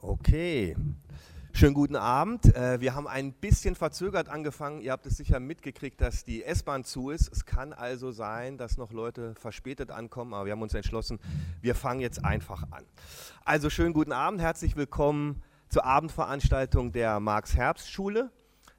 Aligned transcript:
Okay. 0.00 0.76
Schönen 1.52 1.74
guten 1.74 1.96
Abend. 1.96 2.54
Äh, 2.54 2.80
wir 2.80 2.94
haben 2.94 3.08
ein 3.08 3.32
bisschen 3.32 3.74
verzögert 3.74 4.28
angefangen. 4.28 4.80
Ihr 4.80 4.92
habt 4.92 5.04
es 5.06 5.16
sicher 5.16 5.40
mitgekriegt, 5.40 6.00
dass 6.00 6.24
die 6.24 6.44
S-Bahn 6.44 6.84
zu 6.84 7.10
ist. 7.10 7.32
Es 7.32 7.44
kann 7.44 7.72
also 7.72 8.12
sein, 8.12 8.58
dass 8.58 8.76
noch 8.76 8.92
Leute 8.92 9.34
verspätet 9.34 9.90
ankommen, 9.90 10.34
aber 10.34 10.44
wir 10.44 10.52
haben 10.52 10.62
uns 10.62 10.72
entschlossen, 10.74 11.18
wir 11.60 11.74
fangen 11.74 11.98
jetzt 11.98 12.24
einfach 12.24 12.62
an. 12.70 12.84
Also 13.44 13.70
schönen 13.70 13.92
guten 13.92 14.12
Abend, 14.12 14.40
herzlich 14.40 14.76
willkommen 14.76 15.42
zur 15.68 15.84
Abendveranstaltung 15.84 16.92
der 16.92 17.18
Marx-Herbst-Schule. 17.18 18.30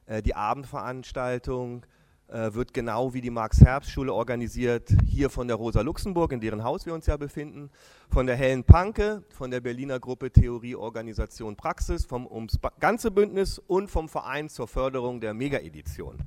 Äh, 0.05 0.21
die 0.21 0.35
Abendveranstaltung 0.35 1.85
wird 2.31 2.73
genau 2.73 3.13
wie 3.13 3.21
die 3.21 3.29
Marx-Herbst-Schule 3.29 4.13
organisiert, 4.13 4.89
hier 5.07 5.29
von 5.29 5.47
der 5.47 5.57
Rosa 5.57 5.81
Luxemburg, 5.81 6.31
in 6.31 6.39
deren 6.39 6.63
Haus 6.63 6.85
wir 6.85 6.93
uns 6.93 7.07
ja 7.07 7.17
befinden, 7.17 7.69
von 8.09 8.27
der 8.27 8.35
Helen 8.35 8.63
Panke, 8.63 9.23
von 9.29 9.49
der 9.51 9.61
Berliner 9.61 9.99
Gruppe 9.99 10.31
Theorie, 10.31 10.75
Organisation, 10.75 11.55
Praxis, 11.55 12.05
vom 12.05 12.27
ums 12.27 12.59
ganze 12.79 13.11
Bündnis 13.11 13.59
und 13.59 13.89
vom 13.89 14.09
Verein 14.09 14.49
zur 14.49 14.67
Förderung 14.67 15.19
der 15.19 15.33
Mega-Edition. 15.33 16.19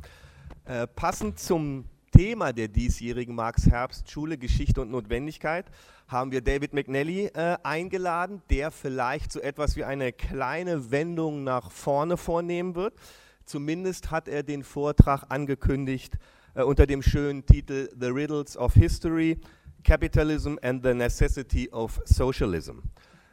Äh, 0.65 0.87
passend 0.87 1.39
zum 1.39 1.85
Thema 2.13 2.53
der 2.53 2.69
diesjährigen 2.69 3.35
Marx-Herbst-Schule 3.35 4.37
Geschichte 4.37 4.81
und 4.83 4.91
Notwendigkeit 4.91 5.67
haben 6.09 6.31
wir 6.31 6.43
David 6.43 6.75
McNally 6.75 7.27
äh, 7.27 7.57
eingeladen, 7.63 8.43
der 8.51 8.71
vielleicht 8.71 9.33
so 9.33 9.41
etwas 9.41 9.77
wie 9.77 9.85
eine 9.85 10.13
kleine 10.13 10.91
Wendung 10.91 11.43
nach 11.43 11.71
vorne 11.71 12.17
vornehmen 12.19 12.75
wird. 12.75 12.95
Zumindest 13.45 14.11
hat 14.11 14.29
er 14.29 14.43
den 14.43 14.63
Vortrag 14.63 15.25
angekündigt 15.29 16.19
äh, 16.55 16.63
unter 16.63 16.87
dem 16.87 17.03
schönen 17.03 17.45
Titel 17.45 17.89
The 17.99 18.07
Riddles 18.07 18.57
of 18.57 18.75
History, 18.75 19.41
Capitalism 19.85 20.57
and 20.63 20.85
the 20.85 20.95
Necessity 20.95 21.69
of 21.71 22.01
Socialism. 22.05 22.79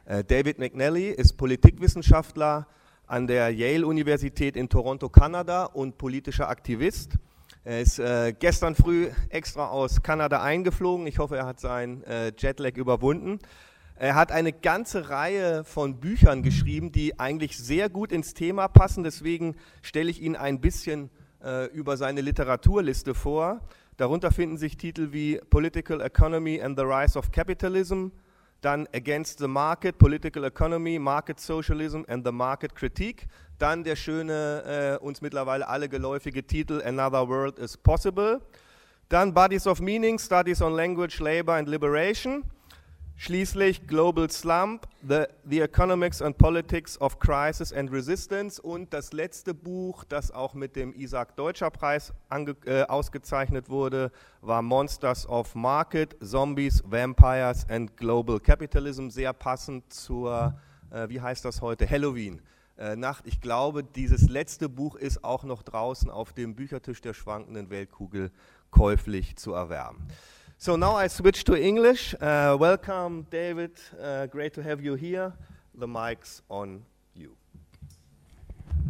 Äh, 0.04 0.24
David 0.24 0.58
McNally 0.58 1.10
ist 1.10 1.36
Politikwissenschaftler 1.36 2.66
an 3.06 3.26
der 3.26 3.50
Yale-Universität 3.50 4.56
in 4.56 4.68
Toronto, 4.68 5.08
Kanada 5.08 5.64
und 5.64 5.98
politischer 5.98 6.48
Aktivist. 6.48 7.12
Er 7.64 7.80
ist 7.80 7.98
äh, 7.98 8.32
gestern 8.38 8.74
früh 8.74 9.08
extra 9.28 9.68
aus 9.68 10.02
Kanada 10.02 10.42
eingeflogen. 10.42 11.06
Ich 11.06 11.18
hoffe, 11.18 11.36
er 11.36 11.46
hat 11.46 11.60
seinen 11.60 12.02
äh, 12.04 12.32
Jetlag 12.36 12.76
überwunden 12.76 13.38
er 14.00 14.14
hat 14.14 14.32
eine 14.32 14.54
ganze 14.54 15.10
Reihe 15.10 15.62
von 15.62 16.00
Büchern 16.00 16.42
geschrieben, 16.42 16.90
die 16.90 17.20
eigentlich 17.20 17.58
sehr 17.58 17.90
gut 17.90 18.12
ins 18.12 18.32
Thema 18.32 18.66
passen. 18.66 19.04
Deswegen 19.04 19.56
stelle 19.82 20.08
ich 20.10 20.22
Ihnen 20.22 20.36
ein 20.36 20.58
bisschen 20.58 21.10
äh, 21.44 21.66
über 21.66 21.98
seine 21.98 22.22
Literaturliste 22.22 23.12
vor. 23.12 23.60
Darunter 23.98 24.32
finden 24.32 24.56
sich 24.56 24.78
Titel 24.78 25.12
wie 25.12 25.38
Political 25.50 26.00
Economy 26.00 26.62
and 26.62 26.78
the 26.78 26.84
Rise 26.86 27.18
of 27.18 27.30
Capitalism, 27.30 28.06
dann 28.62 28.88
Against 28.94 29.38
the 29.38 29.46
Market, 29.46 29.98
Political 29.98 30.44
Economy, 30.44 30.98
Market 30.98 31.38
Socialism 31.38 32.00
and 32.08 32.24
the 32.24 32.32
Market 32.32 32.74
Critique, 32.74 33.26
dann 33.58 33.84
der 33.84 33.96
schöne, 33.96 34.98
äh, 34.98 35.04
uns 35.04 35.20
mittlerweile 35.20 35.68
alle 35.68 35.90
geläufige 35.90 36.42
Titel 36.42 36.80
Another 36.82 37.28
World 37.28 37.58
is 37.58 37.76
Possible, 37.76 38.40
dann 39.10 39.34
Bodies 39.34 39.66
of 39.66 39.82
Meaning, 39.82 40.18
Studies 40.18 40.62
on 40.62 40.72
Language, 40.72 41.20
Labor 41.20 41.56
and 41.56 41.68
Liberation, 41.68 42.44
Schließlich 43.22 43.86
Global 43.86 44.30
Slump, 44.30 44.88
the, 45.06 45.24
the 45.44 45.60
Economics 45.60 46.22
and 46.22 46.38
Politics 46.38 46.98
of 47.02 47.18
Crisis 47.18 47.70
and 47.70 47.92
Resistance 47.92 48.58
und 48.58 48.94
das 48.94 49.12
letzte 49.12 49.52
Buch, 49.52 50.04
das 50.04 50.30
auch 50.30 50.54
mit 50.54 50.74
dem 50.74 50.94
Isaac 50.94 51.36
Deutscher 51.36 51.70
Preis 51.70 52.14
ange, 52.30 52.56
äh, 52.64 52.84
ausgezeichnet 52.84 53.68
wurde, 53.68 54.10
war 54.40 54.62
Monsters 54.62 55.28
of 55.28 55.54
Market, 55.54 56.16
Zombies, 56.24 56.82
Vampires 56.86 57.66
and 57.68 57.94
Global 57.98 58.40
Capitalism, 58.40 59.10
sehr 59.10 59.34
passend 59.34 59.92
zur, 59.92 60.58
äh, 60.90 61.06
wie 61.10 61.20
heißt 61.20 61.44
das 61.44 61.60
heute, 61.60 61.90
Halloween. 61.90 62.40
Äh, 62.78 62.96
Nacht. 62.96 63.26
Ich 63.26 63.42
glaube, 63.42 63.84
dieses 63.84 64.30
letzte 64.30 64.70
Buch 64.70 64.96
ist 64.96 65.22
auch 65.22 65.44
noch 65.44 65.62
draußen 65.62 66.10
auf 66.10 66.32
dem 66.32 66.54
Büchertisch 66.56 67.02
der 67.02 67.12
schwankenden 67.12 67.68
Weltkugel 67.68 68.30
käuflich 68.70 69.36
zu 69.36 69.52
erwerben. 69.52 70.08
So 70.62 70.76
now 70.76 70.94
I 70.94 71.06
switch 71.06 71.44
to 71.44 71.56
English. 71.56 72.14
Uh, 72.20 72.54
welcome, 72.60 73.26
David. 73.30 73.80
Uh, 73.98 74.26
great 74.26 74.52
to 74.52 74.62
have 74.62 74.84
you 74.84 74.94
here. 74.94 75.32
The 75.74 75.88
mic's 75.88 76.42
on 76.50 76.82
you. 77.14 77.34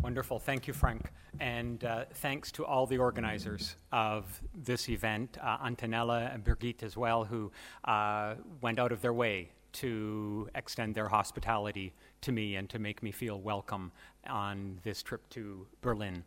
Wonderful. 0.03 0.41
Thank 0.41 0.66
you, 0.66 0.75
Frank. 0.75 1.12
And 1.38 1.84
uh, 1.84 2.06
thanks 2.14 2.50
to 2.53 2.66
all 2.66 2.86
the 2.86 2.98
organizers 2.98 3.76
of 3.92 4.42
this 4.53 4.88
event, 4.88 5.38
uh, 5.41 5.59
Antonella 5.59 6.34
and 6.34 6.42
Birgit 6.42 6.82
as 6.82 6.97
well, 6.97 7.22
who 7.22 7.53
uh, 7.84 8.34
went 8.60 8.80
out 8.80 8.91
of 8.91 9.00
their 9.00 9.12
way 9.12 9.53
to 9.75 10.48
extend 10.56 10.97
their 10.97 11.06
hospitality 11.06 11.92
to 12.22 12.32
me 12.32 12.56
and 12.56 12.69
to 12.69 12.80
make 12.80 13.00
me 13.00 13.12
feel 13.12 13.41
welcome 13.41 13.92
on 14.26 14.80
this 14.82 15.04
trip 15.04 15.22
to 15.30 15.69
Berlin. 15.82 16.25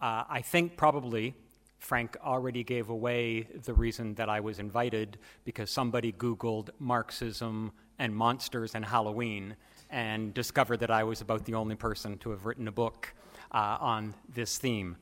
Uh, 0.00 0.24
I 0.28 0.40
think 0.40 0.76
probably 0.76 1.36
Frank 1.80 2.16
already 2.22 2.62
gave 2.62 2.90
away 2.90 3.42
the 3.64 3.74
reason 3.74 4.14
that 4.14 4.28
I 4.28 4.38
was 4.40 4.58
invited 4.58 5.18
because 5.44 5.70
somebody 5.70 6.12
Googled 6.12 6.70
Marxism 6.78 7.72
and 7.98 8.14
monsters 8.14 8.74
and 8.74 8.84
Halloween 8.84 9.56
and 9.88 10.32
discovered 10.32 10.78
that 10.80 10.90
I 10.90 11.02
was 11.02 11.20
about 11.20 11.44
the 11.46 11.54
only 11.54 11.74
person 11.74 12.18
to 12.18 12.30
have 12.30 12.44
written 12.44 12.68
a 12.68 12.72
book 12.72 13.12
uh, 13.50 13.78
on 13.80 14.14
this 14.32 14.58
theme. 14.58 14.96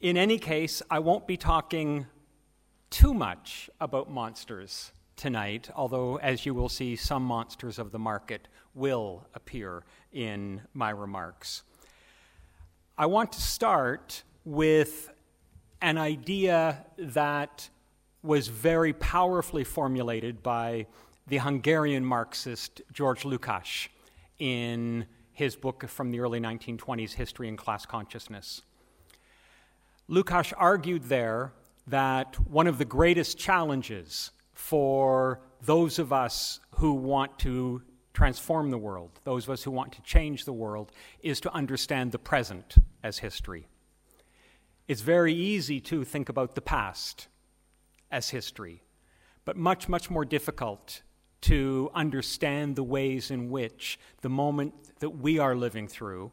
In 0.00 0.16
any 0.16 0.38
case, 0.38 0.82
I 0.90 1.00
won't 1.00 1.26
be 1.26 1.36
talking 1.36 2.06
too 2.90 3.12
much 3.12 3.68
about 3.80 4.10
monsters 4.10 4.92
tonight, 5.16 5.68
although, 5.74 6.16
as 6.16 6.46
you 6.46 6.54
will 6.54 6.68
see, 6.68 6.96
some 6.96 7.24
monsters 7.24 7.78
of 7.78 7.90
the 7.90 7.98
market 7.98 8.48
will 8.74 9.26
appear 9.34 9.84
in 10.12 10.62
my 10.72 10.90
remarks. 10.90 11.64
I 12.96 13.06
want 13.06 13.32
to 13.32 13.40
start 13.40 14.22
with 14.44 15.10
an 15.84 15.98
idea 15.98 16.82
that 16.96 17.68
was 18.22 18.48
very 18.48 18.94
powerfully 18.94 19.64
formulated 19.64 20.42
by 20.42 20.86
the 21.26 21.36
Hungarian 21.36 22.02
Marxist 22.02 22.80
George 22.90 23.24
Lukács 23.24 23.88
in 24.38 25.04
his 25.32 25.56
book 25.56 25.86
from 25.86 26.10
the 26.10 26.20
early 26.20 26.40
1920s, 26.40 27.12
History 27.12 27.50
and 27.50 27.58
Class 27.58 27.84
Consciousness. 27.84 28.62
Lukács 30.08 30.54
argued 30.56 31.02
there 31.04 31.52
that 31.86 32.40
one 32.48 32.66
of 32.66 32.78
the 32.78 32.86
greatest 32.86 33.36
challenges 33.36 34.30
for 34.54 35.42
those 35.60 35.98
of 35.98 36.14
us 36.14 36.60
who 36.76 36.94
want 36.94 37.38
to 37.40 37.82
transform 38.14 38.70
the 38.70 38.78
world, 38.78 39.20
those 39.24 39.44
of 39.44 39.50
us 39.50 39.62
who 39.62 39.70
want 39.70 39.92
to 39.92 40.00
change 40.00 40.46
the 40.46 40.52
world, 40.52 40.92
is 41.22 41.40
to 41.42 41.52
understand 41.52 42.10
the 42.10 42.18
present 42.18 42.76
as 43.02 43.18
history. 43.18 43.66
It's 44.86 45.00
very 45.00 45.32
easy 45.32 45.80
to 45.80 46.04
think 46.04 46.28
about 46.28 46.54
the 46.54 46.60
past 46.60 47.28
as 48.10 48.28
history, 48.28 48.82
but 49.46 49.56
much, 49.56 49.88
much 49.88 50.10
more 50.10 50.26
difficult 50.26 51.00
to 51.42 51.90
understand 51.94 52.76
the 52.76 52.82
ways 52.82 53.30
in 53.30 53.50
which 53.50 53.98
the 54.20 54.28
moment 54.28 54.74
that 55.00 55.10
we 55.10 55.38
are 55.38 55.54
living 55.54 55.88
through 55.88 56.32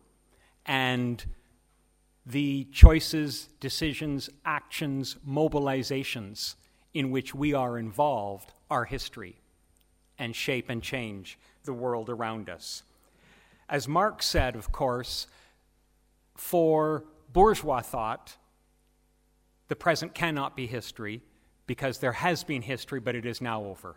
and 0.65 1.23
the 2.25 2.65
choices, 2.73 3.47
decisions, 3.61 4.29
actions, 4.43 5.15
mobilizations 5.27 6.55
in 6.93 7.09
which 7.09 7.33
we 7.33 7.53
are 7.53 7.77
involved 7.77 8.51
are 8.69 8.83
history 8.83 9.41
and 10.19 10.35
shape 10.35 10.69
and 10.69 10.83
change 10.83 11.39
the 11.63 11.73
world 11.73 12.09
around 12.09 12.49
us. 12.49 12.83
As 13.69 13.87
Marx 13.87 14.25
said, 14.25 14.57
of 14.57 14.73
course, 14.73 15.27
for 16.35 17.05
bourgeois 17.31 17.81
thought, 17.81 18.35
the 19.71 19.75
present 19.77 20.13
cannot 20.13 20.53
be 20.53 20.67
history 20.67 21.21
because 21.65 21.99
there 21.99 22.11
has 22.11 22.43
been 22.43 22.61
history, 22.61 22.99
but 22.99 23.15
it 23.15 23.25
is 23.25 23.39
now 23.39 23.63
over. 23.63 23.95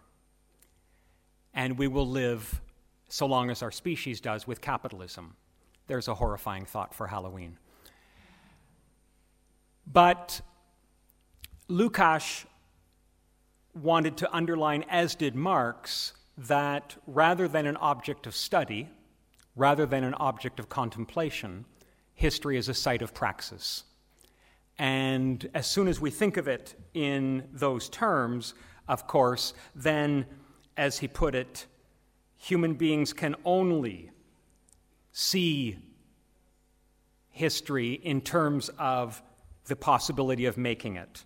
And 1.53 1.77
we 1.77 1.89
will 1.89 2.09
live, 2.09 2.61
so 3.09 3.27
long 3.27 3.51
as 3.51 3.61
our 3.61 3.73
species 3.73 4.21
does, 4.21 4.47
with 4.47 4.61
capitalism. 4.61 5.35
There's 5.89 6.07
a 6.07 6.15
horrifying 6.15 6.65
thought 6.65 6.95
for 6.95 7.09
Halloween. 7.09 7.59
But 9.85 10.41
Lukács 11.69 12.45
wanted 13.75 14.17
to 14.19 14.33
underline, 14.33 14.85
as 14.89 15.17
did 15.17 15.35
Marx, 15.35 16.13
that 16.39 16.95
rather 17.09 17.49
than 17.49 17.67
an 17.67 17.79
object 17.79 18.29
of 18.29 18.37
study, 18.37 18.89
rather 19.57 19.87
than 19.87 20.05
an 20.05 20.15
object 20.15 20.61
of 20.61 20.69
contemplation, 20.69 21.65
history 22.15 22.59
is 22.59 22.69
a 22.69 22.75
site 22.75 23.03
of 23.03 23.13
praxis. 23.13 23.83
And 24.79 25.49
as 25.55 25.67
soon 25.67 25.89
as 25.89 26.01
we 26.01 26.11
think 26.11 26.37
of 26.37 26.49
it 26.49 26.75
in 26.95 27.49
those 27.53 27.89
terms, 27.89 28.55
of 28.89 29.07
course, 29.07 29.55
then, 29.75 30.27
as 30.77 30.99
he 30.99 31.09
put 31.09 31.35
it, 31.35 31.67
human 32.37 32.75
beings 32.75 33.13
can 33.13 33.37
only 33.45 34.11
see 35.13 35.79
history 37.31 37.95
in 37.95 38.21
terms 38.21 38.69
of 38.79 39.23
the 39.67 39.77
possibility 39.77 40.47
of 40.47 40.57
making 40.57 40.97
it. 40.97 41.25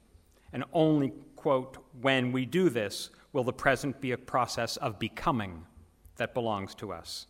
And 0.53 0.65
only, 0.73 1.13
quote, 1.37 1.79
when 2.01 2.33
we 2.33 2.47
do 2.47 2.69
this 2.69 3.11
will 3.33 3.45
the 3.45 3.53
present 3.53 4.01
be 4.01 4.13
a 4.13 4.19
process 4.19 4.77
of 4.79 4.99
becoming 4.99 5.65
that 6.17 6.35
belongs 6.35 6.75
to 6.77 6.93
us. 6.93 7.27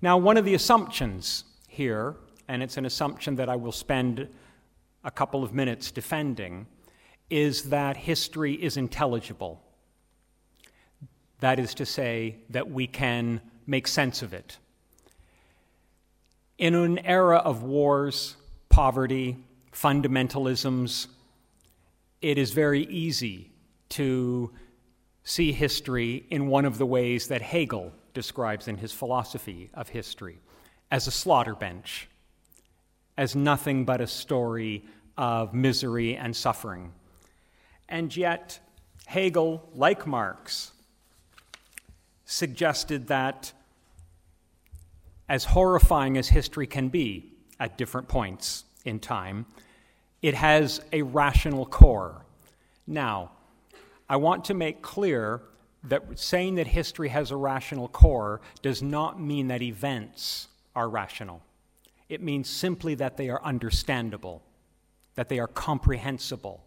Now, 0.00 0.16
one 0.16 0.36
of 0.36 0.44
the 0.44 0.54
assumptions 0.54 1.44
here, 1.68 2.16
and 2.48 2.62
it's 2.62 2.76
an 2.76 2.84
assumption 2.84 3.36
that 3.36 3.48
I 3.48 3.56
will 3.56 3.72
spend 3.72 4.28
a 5.04 5.10
couple 5.10 5.44
of 5.44 5.52
minutes 5.52 5.90
defending, 5.90 6.66
is 7.30 7.64
that 7.64 7.96
history 7.96 8.54
is 8.54 8.76
intelligible. 8.76 9.62
That 11.40 11.58
is 11.58 11.74
to 11.74 11.86
say, 11.86 12.36
that 12.50 12.70
we 12.70 12.86
can 12.86 13.40
make 13.66 13.86
sense 13.86 14.22
of 14.22 14.32
it. 14.32 14.58
In 16.58 16.74
an 16.74 16.98
era 17.00 17.38
of 17.38 17.62
wars, 17.62 18.36
poverty, 18.68 19.36
fundamentalisms, 19.72 21.08
it 22.22 22.38
is 22.38 22.52
very 22.52 22.86
easy 22.86 23.50
to 23.90 24.50
see 25.24 25.52
history 25.52 26.26
in 26.30 26.46
one 26.46 26.64
of 26.64 26.78
the 26.78 26.86
ways 26.86 27.28
that 27.28 27.42
Hegel 27.42 27.92
describes 28.12 28.68
in 28.68 28.76
his 28.76 28.92
philosophy 28.92 29.70
of 29.74 29.88
history 29.88 30.38
as 30.90 31.06
a 31.06 31.10
slaughter 31.10 31.54
bench, 31.54 32.08
as 33.16 33.34
nothing 33.34 33.84
but 33.84 34.00
a 34.00 34.06
story 34.06 34.84
of 35.16 35.54
misery 35.54 36.16
and 36.16 36.34
suffering. 36.34 36.92
And 37.88 38.14
yet, 38.16 38.58
Hegel, 39.06 39.68
like 39.74 40.06
Marx, 40.06 40.72
suggested 42.24 43.08
that 43.08 43.52
as 45.28 45.44
horrifying 45.44 46.18
as 46.18 46.28
history 46.28 46.66
can 46.66 46.88
be 46.88 47.32
at 47.60 47.78
different 47.78 48.08
points 48.08 48.64
in 48.84 48.98
time, 48.98 49.46
it 50.22 50.34
has 50.34 50.80
a 50.92 51.02
rational 51.02 51.66
core. 51.66 52.24
Now, 52.86 53.32
I 54.08 54.16
want 54.16 54.44
to 54.46 54.54
make 54.54 54.82
clear 54.82 55.42
that 55.84 56.18
saying 56.18 56.54
that 56.56 56.66
history 56.66 57.08
has 57.08 57.30
a 57.30 57.36
rational 57.36 57.88
core 57.88 58.40
does 58.62 58.82
not 58.82 59.20
mean 59.20 59.48
that 59.48 59.62
events 59.62 60.48
are 60.74 60.88
rational. 60.88 61.42
It 62.08 62.22
means 62.22 62.48
simply 62.48 62.94
that 62.96 63.16
they 63.16 63.28
are 63.30 63.42
understandable, 63.42 64.42
that 65.14 65.28
they 65.28 65.38
are 65.38 65.46
comprehensible. 65.46 66.64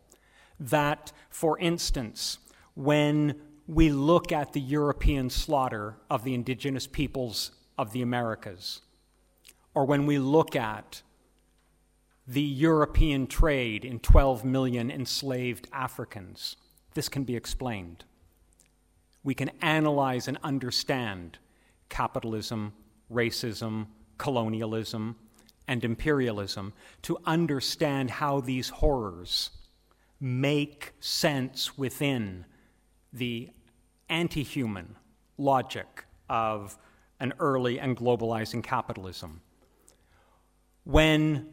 That, 0.60 1.12
for 1.30 1.60
instance, 1.60 2.40
when 2.76 3.36
we 3.68 3.90
look 3.90 4.32
at 4.32 4.54
the 4.54 4.62
European 4.62 5.30
slaughter 5.30 5.98
of 6.10 6.24
the 6.24 6.34
indigenous 6.34 6.88
peoples 6.88 7.52
of 7.78 7.92
the 7.92 8.02
Americas, 8.02 8.82
or 9.74 9.86
when 9.86 10.06
we 10.06 10.18
look 10.18 10.56
at 10.56 11.02
the 12.28 12.42
European 12.42 13.28
trade 13.28 13.86
in 13.86 14.00
12 14.00 14.44
million 14.44 14.90
enslaved 14.90 15.68
Africans, 15.72 16.58
this 16.94 17.10
can 17.10 17.24
be 17.24 17.36
explained. 17.36 18.04
We 19.24 19.34
can 19.34 19.52
analyze 19.62 20.28
and 20.28 20.38
understand 20.44 21.38
capitalism, 21.90 22.74
racism, 23.12 23.88
colonialism, 24.18 25.16
and 25.68 25.84
imperialism 25.84 26.74
to 27.04 27.18
understand 27.26 28.10
how 28.10 28.40
these 28.40 28.70
horrors 28.70 29.52
make 30.20 30.94
sense 31.00 31.78
within 31.78 32.46
the 33.14 33.50
anti 34.10 34.44
human 34.44 34.96
logic 35.38 36.06
of 36.30 36.78
an 37.20 37.34
early 37.40 37.80
and 37.80 37.98
globalizing 37.98 38.64
capitalism. 38.64 39.42
When 40.84 41.48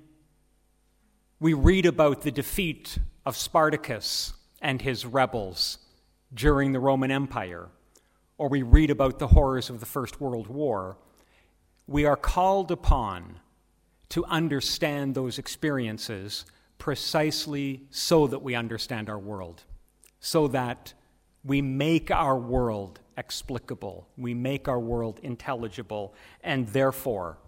we 1.40 1.54
read 1.54 1.86
about 1.86 2.22
the 2.22 2.30
defeat 2.30 2.98
of 3.26 3.36
Spartacus 3.36 4.34
and 4.60 4.80
his 4.80 5.04
rebels 5.04 5.78
during 6.32 6.72
the 6.72 6.80
Roman 6.80 7.10
Empire, 7.10 7.68
or 8.38 8.48
we 8.48 8.62
read 8.62 8.90
about 8.90 9.18
the 9.18 9.28
horrors 9.28 9.70
of 9.70 9.80
the 9.80 9.86
First 9.86 10.20
World 10.20 10.48
War, 10.48 10.96
we 11.86 12.04
are 12.04 12.16
called 12.16 12.70
upon 12.70 13.40
to 14.10 14.24
understand 14.26 15.14
those 15.14 15.38
experiences 15.38 16.44
precisely 16.78 17.82
so 17.90 18.26
that 18.26 18.42
we 18.42 18.54
understand 18.54 19.08
our 19.08 19.18
world, 19.18 19.64
so 20.20 20.48
that 20.48 20.92
we 21.44 21.60
make 21.62 22.10
our 22.10 22.36
world 22.38 23.00
explicable, 23.16 24.08
we 24.16 24.34
make 24.34 24.68
our 24.68 24.80
world 24.80 25.20
intelligible, 25.22 26.14
and 26.42 26.66
therefore 26.68 27.38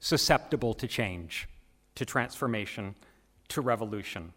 susceptible 0.00 0.74
to 0.74 0.86
change, 0.86 1.48
to 1.94 2.04
transformation, 2.04 2.94
to 3.48 3.60
revolution. 3.60 4.32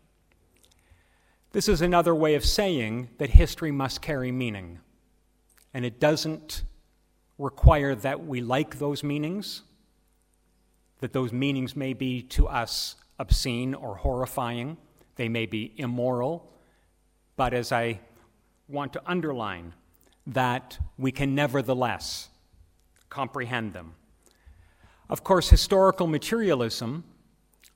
This 1.52 1.68
is 1.68 1.82
another 1.82 2.14
way 2.14 2.36
of 2.36 2.46
saying 2.46 3.10
that 3.18 3.32
history 3.32 3.72
must 3.72 4.02
carry 4.02 4.32
meaning. 4.32 4.80
And 5.74 5.84
it 5.86 6.00
doesn't 6.00 6.64
require 7.38 7.96
that 7.96 8.26
we 8.26 8.42
like 8.42 8.78
those 8.78 9.04
meanings, 9.04 9.64
that 11.00 11.14
those 11.14 11.32
meanings 11.34 11.76
may 11.76 11.94
be 11.94 12.22
to 12.22 12.48
us 12.48 12.96
obscene 13.18 13.74
or 13.74 13.96
horrifying, 13.96 14.78
they 15.16 15.30
may 15.30 15.46
be 15.46 15.74
immoral, 15.78 16.52
but 17.36 17.54
as 17.54 17.72
I 17.72 18.00
want 18.68 18.94
to 18.94 19.02
underline 19.06 19.74
that 20.28 20.78
we 20.98 21.12
can 21.12 21.36
nevertheless 21.36 22.30
comprehend 23.10 23.74
them. 23.74 23.96
Of 25.10 25.24
course, 25.24 25.50
historical 25.50 26.06
materialism 26.06 27.04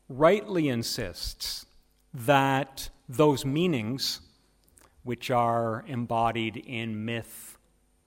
rightly 0.07 0.69
insists 0.69 1.65
that 2.13 2.89
those 3.09 3.43
meanings, 3.43 4.21
which 5.03 5.31
are 5.31 5.83
embodied 5.87 6.57
in 6.57 7.05
myth, 7.05 7.57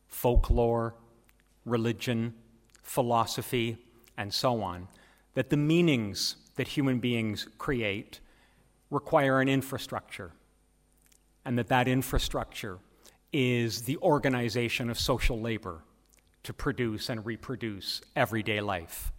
folklore, 0.06 0.94
religion, 1.64 2.34
philosophy, 2.82 3.78
and 4.16 4.32
so 4.32 4.62
on, 4.62 4.86
that 5.36 5.50
the 5.50 5.56
meanings 5.56 6.36
that 6.56 6.66
human 6.66 6.98
beings 6.98 7.46
create 7.58 8.20
require 8.90 9.42
an 9.42 9.50
infrastructure 9.50 10.32
and 11.44 11.58
that 11.58 11.68
that 11.68 11.86
infrastructure 11.86 12.78
is 13.34 13.82
the 13.82 13.98
organization 13.98 14.88
of 14.88 14.98
social 14.98 15.38
labor 15.38 15.82
to 16.42 16.54
produce 16.54 17.10
and 17.10 17.26
reproduce 17.26 18.00
everyday 18.16 18.62
life. 18.62 19.12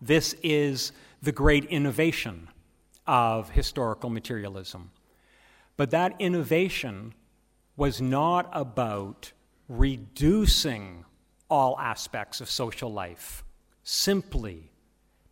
This 0.00 0.34
is 0.42 0.92
the 1.20 1.32
great 1.32 1.66
innovation 1.66 2.48
of 3.06 3.50
historical 3.50 4.08
materialism. 4.08 4.90
But 5.76 5.90
that 5.90 6.14
innovation 6.18 7.12
was 7.76 8.00
not 8.00 8.48
about 8.52 9.32
reducing 9.68 11.04
all 11.50 11.78
aspects 11.78 12.40
of 12.40 12.48
social 12.48 12.90
life 12.90 13.44
simply 13.82 14.72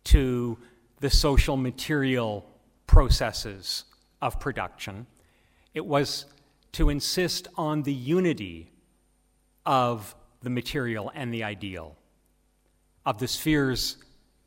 to 0.07 0.57
the 0.99 1.09
social 1.09 1.57
material 1.57 2.45
processes 2.87 3.83
of 4.21 4.39
production. 4.39 5.05
It 5.73 5.85
was 5.85 6.25
to 6.73 6.89
insist 6.89 7.47
on 7.55 7.83
the 7.83 7.93
unity 7.93 8.71
of 9.65 10.15
the 10.41 10.49
material 10.49 11.11
and 11.13 11.33
the 11.33 11.43
ideal, 11.43 11.95
of 13.05 13.19
the 13.19 13.27
spheres 13.27 13.97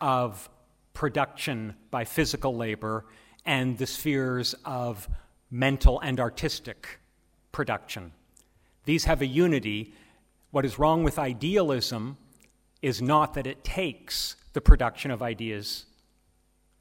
of 0.00 0.49
production 0.95 1.75
by 1.90 2.05
physical 2.05 2.57
labor 2.57 3.05
and 3.45 3.76
the 3.76 3.87
spheres 3.87 4.55
of 4.64 5.09
mental 5.50 6.00
and 6.00 6.21
artistic 6.21 7.00
production. 7.52 8.12
These 8.85 9.05
have 9.05 9.21
a 9.21 9.26
unity. 9.26 9.93
What 10.52 10.64
is 10.64 10.79
wrong 10.79 11.05
with 11.05 11.19
idealism 11.19 12.17
is 12.81 13.02
not 13.02 13.35
that 13.35 13.47
it 13.47 13.62
takes 13.62 14.37
the 14.52 14.61
production 14.61 15.11
of 15.11 15.23
ideas 15.23 15.87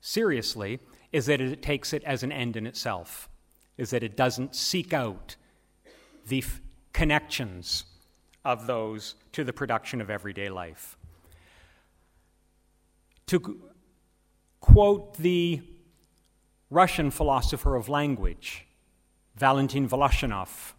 seriously, 0.01 0.79
is 1.11 1.25
that 1.25 1.41
it 1.41 1.61
takes 1.61 1.93
it 1.93 2.03
as 2.03 2.23
an 2.23 2.31
end 2.31 2.55
in 2.55 2.65
itself, 2.65 3.29
is 3.77 3.89
that 3.89 4.03
it 4.03 4.15
doesn't 4.15 4.55
seek 4.55 4.93
out 4.93 5.35
the 6.27 6.39
f- 6.39 6.61
connections 6.93 7.85
of 8.45 8.67
those 8.67 9.15
to 9.33 9.43
the 9.43 9.53
production 9.53 10.01
of 10.01 10.09
everyday 10.09 10.49
life. 10.49 10.97
To 13.27 13.39
g- 13.39 13.53
quote 14.59 15.17
the 15.17 15.61
Russian 16.69 17.11
philosopher 17.11 17.75
of 17.75 17.89
language, 17.89 18.67
Valentin 19.35 19.87
Voloshinov, 19.87 20.73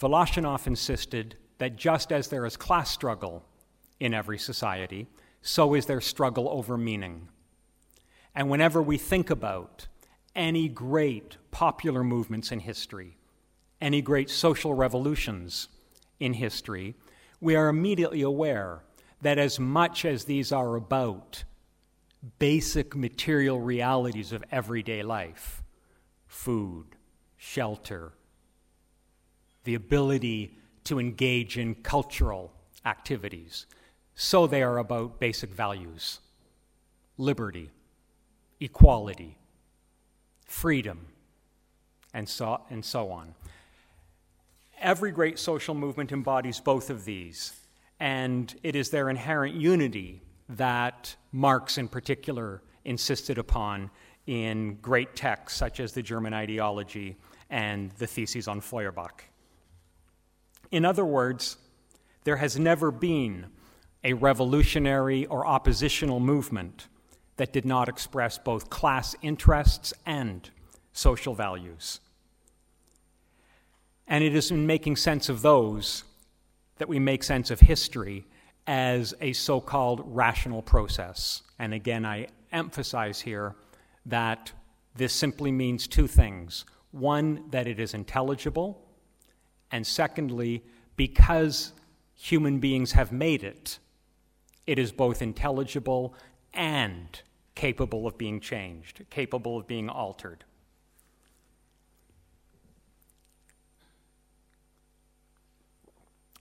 Voloshinov 0.00 0.66
insisted 0.66 1.36
that 1.58 1.76
just 1.76 2.12
as 2.12 2.28
there 2.28 2.44
is 2.44 2.56
class 2.56 2.90
struggle 2.90 3.44
in 4.00 4.12
every 4.12 4.38
society, 4.38 5.06
so 5.42 5.74
is 5.74 5.86
their 5.86 6.00
struggle 6.00 6.48
over 6.48 6.78
meaning. 6.78 7.28
And 8.34 8.48
whenever 8.48 8.80
we 8.80 8.96
think 8.96 9.28
about 9.28 9.88
any 10.34 10.68
great 10.68 11.36
popular 11.50 12.02
movements 12.02 12.50
in 12.50 12.60
history, 12.60 13.18
any 13.80 14.00
great 14.00 14.30
social 14.30 14.72
revolutions 14.72 15.68
in 16.20 16.34
history, 16.34 16.94
we 17.40 17.56
are 17.56 17.68
immediately 17.68 18.22
aware 18.22 18.84
that 19.20 19.38
as 19.38 19.58
much 19.58 20.04
as 20.04 20.24
these 20.24 20.52
are 20.52 20.76
about 20.76 21.44
basic 22.38 22.94
material 22.94 23.60
realities 23.60 24.32
of 24.32 24.44
everyday 24.50 25.02
life 25.02 25.62
food, 26.26 26.86
shelter, 27.36 28.12
the 29.64 29.74
ability 29.74 30.56
to 30.84 30.98
engage 30.98 31.58
in 31.58 31.74
cultural 31.74 32.52
activities, 32.86 33.66
so 34.14 34.46
they 34.46 34.62
are 34.62 34.78
about 34.78 35.18
basic 35.20 35.50
values 35.50 36.20
liberty, 37.18 37.70
equality, 38.60 39.36
freedom, 40.46 41.06
and 42.14 42.28
so, 42.28 42.60
and 42.70 42.84
so 42.84 43.10
on. 43.10 43.34
Every 44.80 45.12
great 45.12 45.38
social 45.38 45.74
movement 45.74 46.10
embodies 46.10 46.58
both 46.58 46.90
of 46.90 47.04
these, 47.04 47.54
and 48.00 48.52
it 48.62 48.74
is 48.74 48.90
their 48.90 49.08
inherent 49.10 49.54
unity 49.54 50.22
that 50.48 51.14
Marx, 51.30 51.78
in 51.78 51.86
particular, 51.88 52.62
insisted 52.84 53.38
upon 53.38 53.90
in 54.26 54.76
great 54.82 55.14
texts 55.14 55.58
such 55.58 55.80
as 55.80 55.92
the 55.92 56.02
German 56.02 56.34
ideology 56.34 57.16
and 57.50 57.90
the 57.92 58.06
theses 58.06 58.48
on 58.48 58.60
Feuerbach. 58.60 59.24
In 60.70 60.84
other 60.84 61.04
words, 61.04 61.56
there 62.24 62.36
has 62.36 62.58
never 62.58 62.90
been 62.90 63.46
a 64.04 64.12
revolutionary 64.14 65.26
or 65.26 65.46
oppositional 65.46 66.20
movement 66.20 66.88
that 67.36 67.52
did 67.52 67.64
not 67.64 67.88
express 67.88 68.38
both 68.38 68.70
class 68.70 69.14
interests 69.22 69.92
and 70.04 70.50
social 70.92 71.34
values. 71.34 72.00
And 74.06 74.22
it 74.22 74.34
is 74.34 74.50
in 74.50 74.66
making 74.66 74.96
sense 74.96 75.28
of 75.28 75.42
those 75.42 76.04
that 76.78 76.88
we 76.88 76.98
make 76.98 77.22
sense 77.22 77.50
of 77.50 77.60
history 77.60 78.26
as 78.66 79.14
a 79.20 79.32
so 79.32 79.60
called 79.60 80.02
rational 80.04 80.62
process. 80.62 81.42
And 81.58 81.72
again, 81.72 82.04
I 82.04 82.28
emphasize 82.52 83.20
here 83.20 83.54
that 84.06 84.52
this 84.94 85.12
simply 85.12 85.50
means 85.50 85.86
two 85.86 86.06
things 86.06 86.64
one, 86.90 87.44
that 87.50 87.66
it 87.66 87.80
is 87.80 87.94
intelligible, 87.94 88.86
and 89.70 89.86
secondly, 89.86 90.62
because 90.94 91.72
human 92.14 92.58
beings 92.58 92.92
have 92.92 93.10
made 93.10 93.42
it, 93.42 93.78
it 94.66 94.78
is 94.78 94.92
both 94.92 95.22
intelligible 95.22 96.14
and 96.54 97.22
capable 97.54 98.06
of 98.06 98.16
being 98.16 98.40
changed, 98.40 99.04
capable 99.10 99.58
of 99.58 99.66
being 99.66 99.88
altered. 99.88 100.44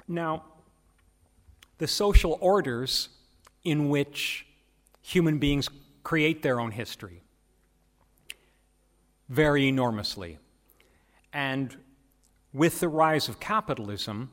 Now, 0.07 0.43
the 1.77 1.87
social 1.87 2.37
orders 2.41 3.09
in 3.63 3.89
which 3.89 4.45
human 5.01 5.39
beings 5.39 5.69
create 6.03 6.43
their 6.43 6.59
own 6.59 6.71
history 6.71 7.21
vary 9.29 9.67
enormously. 9.67 10.37
And 11.31 11.77
with 12.53 12.81
the 12.81 12.89
rise 12.89 13.29
of 13.29 13.39
capitalism, 13.39 14.29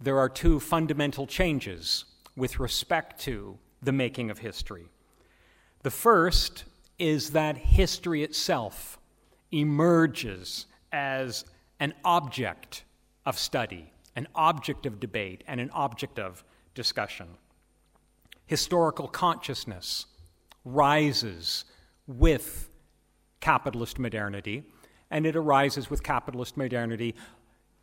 there 0.00 0.18
are 0.18 0.28
two 0.28 0.58
fundamental 0.58 1.26
changes 1.26 2.04
with 2.36 2.60
respect 2.60 3.20
to 3.22 3.58
the 3.82 3.92
making 3.92 4.30
of 4.30 4.38
history. 4.38 4.86
The 5.82 5.90
first 5.90 6.64
is 6.98 7.30
that 7.30 7.56
history 7.56 8.22
itself 8.22 8.98
emerges 9.50 10.66
as 10.92 11.44
an 11.80 11.94
object 12.04 12.84
of 13.26 13.38
study, 13.38 13.92
an 14.14 14.28
object 14.34 14.86
of 14.86 15.00
debate, 15.00 15.42
and 15.46 15.60
an 15.60 15.70
object 15.70 16.18
of 16.18 16.44
discussion. 16.74 17.26
Historical 18.46 19.08
consciousness 19.08 20.06
rises 20.64 21.64
with 22.06 22.70
capitalist 23.40 23.98
modernity, 23.98 24.62
and 25.10 25.26
it 25.26 25.34
arises 25.34 25.90
with 25.90 26.02
capitalist 26.02 26.56
modernity 26.56 27.14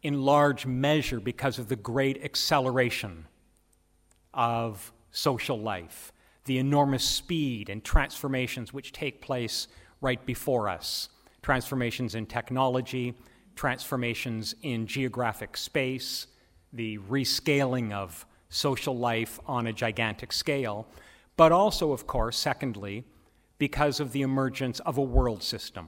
in 0.02 0.22
large 0.22 0.66
measure 0.66 1.20
because 1.20 1.60
of 1.60 1.68
the 1.68 1.76
great 1.76 2.24
acceleration 2.24 3.26
of 4.40 4.94
social 5.12 5.60
life, 5.60 6.14
the 6.46 6.58
enormous 6.58 7.04
speed 7.04 7.70
and 7.70 7.84
transformations 7.84 8.74
which 8.74 8.94
take 8.94 9.22
place 9.22 9.68
right 10.02 10.26
before 10.26 10.70
us 10.70 11.10
transformations 11.42 12.16
in 12.16 12.26
technology, 12.26 13.14
transformations 13.56 14.56
in 14.62 14.86
geographic 14.86 15.56
space, 15.56 16.28
the 16.74 16.98
rescaling 17.10 17.92
of 17.94 18.26
social 18.50 18.98
life 18.98 19.40
on 19.46 19.68
a 19.68 19.74
gigantic 19.74 20.34
scale, 20.34 20.86
but 21.38 21.52
also, 21.52 21.92
of 21.92 22.06
course, 22.08 22.38
secondly, 22.38 23.06
because 23.58 24.00
of 24.00 24.12
the 24.12 24.22
emergence 24.22 24.80
of 24.82 24.98
a 24.98 25.02
world 25.02 25.42
system. 25.42 25.88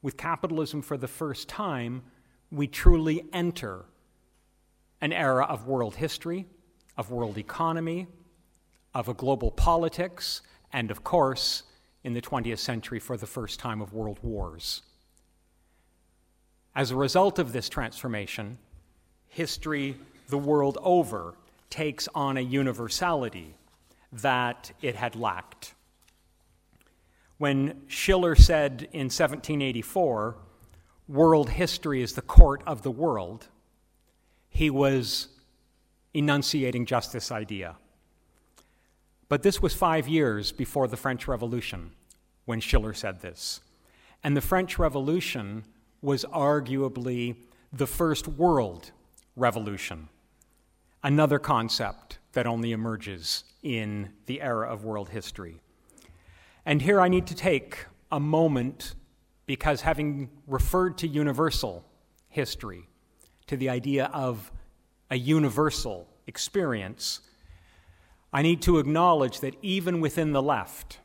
With 0.00 0.16
capitalism 0.16 0.80
for 0.82 0.96
the 0.96 1.08
first 1.08 1.48
time, 1.48 2.02
we 2.50 2.66
truly 2.66 3.24
enter 3.32 3.84
an 5.00 5.12
era 5.12 5.44
of 5.44 5.66
world 5.66 5.96
history, 5.96 6.46
of 6.96 7.10
world 7.10 7.38
economy, 7.38 8.06
of 8.94 9.08
a 9.08 9.14
global 9.14 9.50
politics, 9.50 10.42
and 10.72 10.90
of 10.90 11.04
course, 11.04 11.64
in 12.04 12.12
the 12.12 12.20
20th 12.20 12.58
century, 12.58 12.98
for 12.98 13.16
the 13.16 13.26
first 13.26 13.58
time, 13.58 13.80
of 13.80 13.92
world 13.92 14.18
wars. 14.22 14.82
As 16.74 16.90
a 16.90 16.96
result 16.96 17.38
of 17.38 17.52
this 17.52 17.68
transformation, 17.68 18.58
history 19.28 19.96
the 20.28 20.38
world 20.38 20.78
over 20.82 21.34
takes 21.70 22.08
on 22.14 22.36
a 22.36 22.40
universality 22.40 23.54
that 24.12 24.72
it 24.82 24.94
had 24.94 25.16
lacked. 25.16 25.74
When 27.38 27.82
Schiller 27.88 28.34
said 28.34 28.88
in 28.92 29.06
1784, 29.06 30.36
world 31.08 31.50
history 31.50 32.02
is 32.02 32.12
the 32.12 32.22
court 32.22 32.62
of 32.66 32.82
the 32.82 32.90
world, 32.90 33.48
he 34.48 34.70
was 34.70 35.28
enunciating 36.14 36.86
just 36.86 37.12
this 37.12 37.32
idea. 37.32 37.76
But 39.28 39.42
this 39.42 39.62
was 39.62 39.74
five 39.74 40.08
years 40.08 40.52
before 40.52 40.88
the 40.88 40.96
French 40.96 41.26
Revolution 41.26 41.92
when 42.44 42.60
Schiller 42.60 42.92
said 42.92 43.20
this. 43.20 43.60
And 44.22 44.36
the 44.36 44.40
French 44.40 44.78
Revolution 44.78 45.64
was 46.02 46.24
arguably 46.26 47.36
the 47.72 47.86
first 47.86 48.28
world 48.28 48.90
revolution, 49.36 50.08
another 51.02 51.38
concept 51.38 52.18
that 52.32 52.46
only 52.46 52.72
emerges 52.72 53.44
in 53.62 54.10
the 54.26 54.42
era 54.42 54.70
of 54.70 54.84
world 54.84 55.08
history. 55.08 55.60
And 56.66 56.82
here 56.82 57.00
I 57.00 57.08
need 57.08 57.26
to 57.28 57.34
take 57.34 57.86
a 58.10 58.20
moment 58.20 58.94
because 59.46 59.80
having 59.80 60.28
referred 60.46 60.98
to 60.98 61.08
universal 61.08 61.84
history, 62.28 62.88
to 63.46 63.56
the 63.56 63.68
idea 63.68 64.06
of 64.12 64.52
a 65.12 65.16
universal 65.16 66.08
experience, 66.26 67.20
I 68.32 68.40
need 68.40 68.62
to 68.62 68.78
acknowledge 68.78 69.40
that 69.40 69.54
even 69.60 70.00
within 70.00 70.32
the 70.32 70.40
left, 70.40 71.00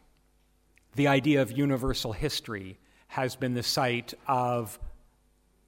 the 0.96 1.08
idea 1.08 1.42
of 1.42 1.52
universal 1.52 2.14
history 2.14 2.80
has 3.08 3.36
been 3.36 3.54
the 3.54 3.64
site 3.64 4.14
of 4.26 4.80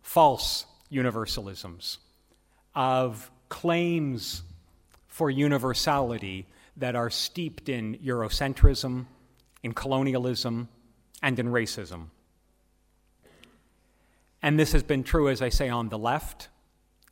false 0.01 0.65
universalisms, 0.89 1.97
of 2.73 3.29
claims 3.49 4.43
for 5.07 5.29
universality 5.29 6.47
that 6.77 6.95
are 6.95 7.09
steeped 7.09 7.67
in 7.67 7.97
Eurocentrism, 7.97 9.05
in 9.63 9.73
colonialism, 9.73 10.69
and 11.21 11.37
in 11.39 11.47
racism. 11.47 12.05
And 14.41 14.57
this 14.57 14.71
has 14.71 14.83
been 14.83 15.03
true, 15.03 15.27
as 15.27 15.41
I 15.41 15.49
say, 15.49 15.67
on 15.67 15.89
the 15.89 15.97
left, 15.97 16.47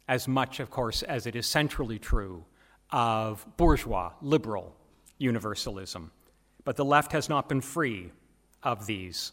as 0.07 0.27
much, 0.27 0.59
of 0.59 0.69
course, 0.69 1.03
as 1.03 1.25
it 1.25 1.35
is 1.35 1.45
centrally 1.45 1.99
true 1.99 2.45
of 2.91 3.45
bourgeois, 3.57 4.11
liberal 4.21 4.75
universalism. 5.17 6.11
But 6.63 6.75
the 6.75 6.85
left 6.85 7.11
has 7.11 7.29
not 7.29 7.49
been 7.49 7.61
free 7.61 8.11
of 8.63 8.85
these. 8.85 9.31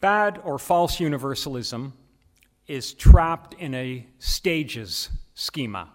Bad 0.00 0.40
or 0.44 0.58
false 0.58 0.98
universalism 0.98 1.92
is 2.66 2.92
trapped 2.92 3.54
in 3.54 3.74
a 3.74 4.06
stages 4.18 5.10
schema. 5.34 5.90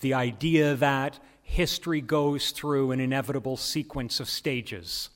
The 0.00 0.14
idea 0.14 0.74
that 0.76 1.18
history 1.42 2.00
goes 2.00 2.50
through 2.50 2.92
an 2.92 3.00
inevitable 3.00 3.56
sequence 3.56 4.20
of 4.20 4.28
stages, 4.28 5.10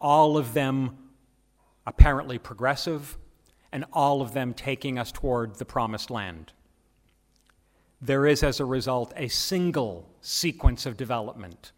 all 0.00 0.36
of 0.36 0.54
them 0.54 0.96
apparently 1.86 2.38
progressive, 2.38 3.16
and 3.72 3.84
all 3.92 4.22
of 4.22 4.32
them 4.32 4.54
taking 4.54 4.98
us 4.98 5.12
toward 5.12 5.56
the 5.56 5.64
promised 5.64 6.10
land. 6.10 6.52
There 8.00 8.26
is, 8.26 8.42
as 8.42 8.60
a 8.60 8.64
result, 8.64 9.12
a 9.16 9.28
single 9.28 10.08
sequence 10.20 10.86
of 10.86 10.96
development 10.96 11.72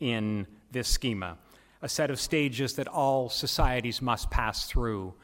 in 0.00 0.46
this 0.70 0.88
schema, 0.88 1.36
a 1.82 1.88
set 1.88 2.10
of 2.10 2.20
stages 2.20 2.74
that 2.74 2.88
all 2.88 3.28
societies 3.28 4.00
must 4.00 4.30
pass 4.30 4.66
through 4.66 5.14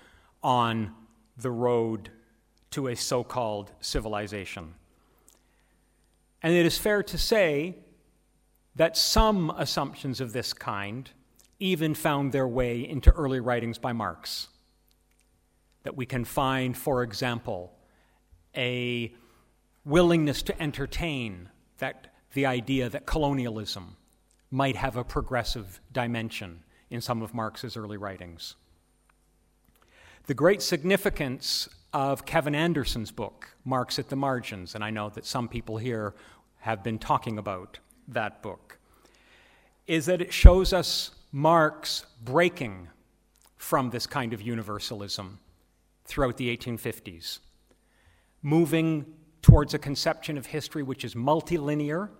on 0.42 0.94
the 1.36 1.50
road 1.50 2.10
to 2.72 2.88
a 2.88 2.96
so 2.96 3.24
called 3.24 3.70
civilization. 3.80 4.74
And 6.42 6.54
it 6.54 6.66
is 6.66 6.78
fair 6.78 7.02
to 7.02 7.18
say 7.18 7.76
that 8.76 8.96
some 8.96 9.50
assumptions 9.50 10.20
of 10.20 10.32
this 10.32 10.52
kind 10.52 11.10
even 11.58 11.94
found 11.94 12.32
their 12.32 12.48
way 12.48 12.88
into 12.88 13.10
early 13.12 13.40
writings 13.40 13.78
by 13.78 13.92
Marx 13.92 14.48
that 15.82 15.96
we 15.96 16.06
can 16.06 16.24
find, 16.24 16.76
for 16.76 17.02
example, 17.02 17.72
a 18.56 19.12
willingness 19.84 20.42
to 20.42 20.62
entertain 20.62 21.48
that 21.78 22.08
the 22.34 22.46
idea 22.46 22.88
that 22.88 23.06
colonialism 23.06 23.96
might 24.50 24.76
have 24.76 24.96
a 24.96 25.04
progressive 25.04 25.80
dimension 25.92 26.62
in 26.90 27.00
some 27.00 27.22
of 27.22 27.32
Marx's 27.32 27.76
early 27.76 27.96
writings. 27.96 28.56
The 30.26 30.34
great 30.34 30.60
significance 30.60 31.68
of 31.92 32.24
Kevin 32.24 32.54
Anderson's 32.54 33.10
book, 33.10 33.56
Marx 33.64 33.98
at 33.98 34.08
the 34.08 34.16
Margins, 34.16 34.74
and 34.74 34.84
I 34.84 34.90
know 34.90 35.08
that 35.10 35.24
some 35.24 35.48
people 35.48 35.78
here 35.78 36.14
have 36.58 36.84
been 36.84 36.98
talking 36.98 37.38
about 37.38 37.78
that 38.08 38.42
book, 38.42 38.78
is 39.86 40.06
that 40.06 40.20
it 40.20 40.32
shows 40.32 40.72
us 40.72 41.12
Marx 41.32 42.06
breaking 42.22 42.88
from 43.56 43.90
this 43.90 44.06
kind 44.06 44.32
of 44.32 44.42
universalism 44.42 45.38
throughout 46.10 46.36
the 46.36 46.54
1850s, 46.54 47.38
moving 48.42 49.06
towards 49.42 49.72
a 49.74 49.78
conception 49.78 50.36
of 50.36 50.46
history 50.46 50.82
which 50.82 51.04
is 51.04 51.14
multilinear, 51.14 52.10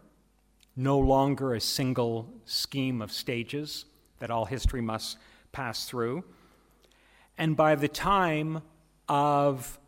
no 0.76 0.98
longer 0.98 1.54
a 1.54 1.60
single 1.60 2.32
scheme 2.44 3.02
of 3.02 3.10
stages 3.10 3.84
that 4.20 4.30
all 4.30 4.44
history 4.44 4.80
must 4.80 5.18
pass 5.50 5.86
through. 5.86 6.22
And 7.36 7.56
by 7.56 7.74
the 7.74 7.88
time 7.88 8.62
of 9.08 9.78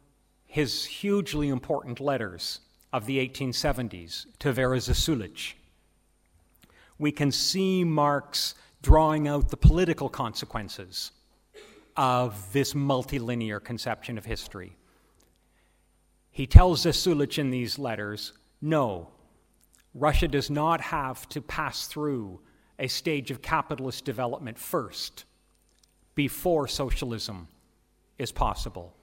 his 0.47 0.85
hugely 0.85 1.49
important 1.49 2.00
letters 2.00 2.59
of 2.92 3.06
the 3.06 3.16
1870s 3.26 4.26
to 4.40 4.52
Vera 4.52 4.78
Zasulich, 4.78 5.54
we 6.99 7.12
can 7.12 7.30
see 7.30 7.85
Marx 7.85 8.54
drawing 8.82 9.28
out 9.28 9.50
the 9.50 9.56
political 9.56 10.09
consequences 10.09 11.12
of 11.96 12.52
this 12.52 12.75
multilinear 12.75 13.62
conception 13.62 14.18
of 14.18 14.25
history. 14.25 14.76
He 16.30 16.46
tells 16.46 16.84
Zasulich 16.84 17.38
in 17.38 17.50
these 17.50 17.78
letters 17.78 18.32
no, 18.61 19.08
Russia 19.94 20.28
does 20.28 20.49
not 20.49 20.80
have 20.80 21.28
to 21.30 21.42
pass 21.42 21.87
through 21.87 22.40
a 22.78 22.88
stage 22.88 23.30
of 23.30 23.42
capitalist 23.42 24.04
development 24.04 24.58
first 24.58 25.25
before 26.14 26.68
socialism 26.68 27.49
is 28.18 28.32
possible. 28.32 28.94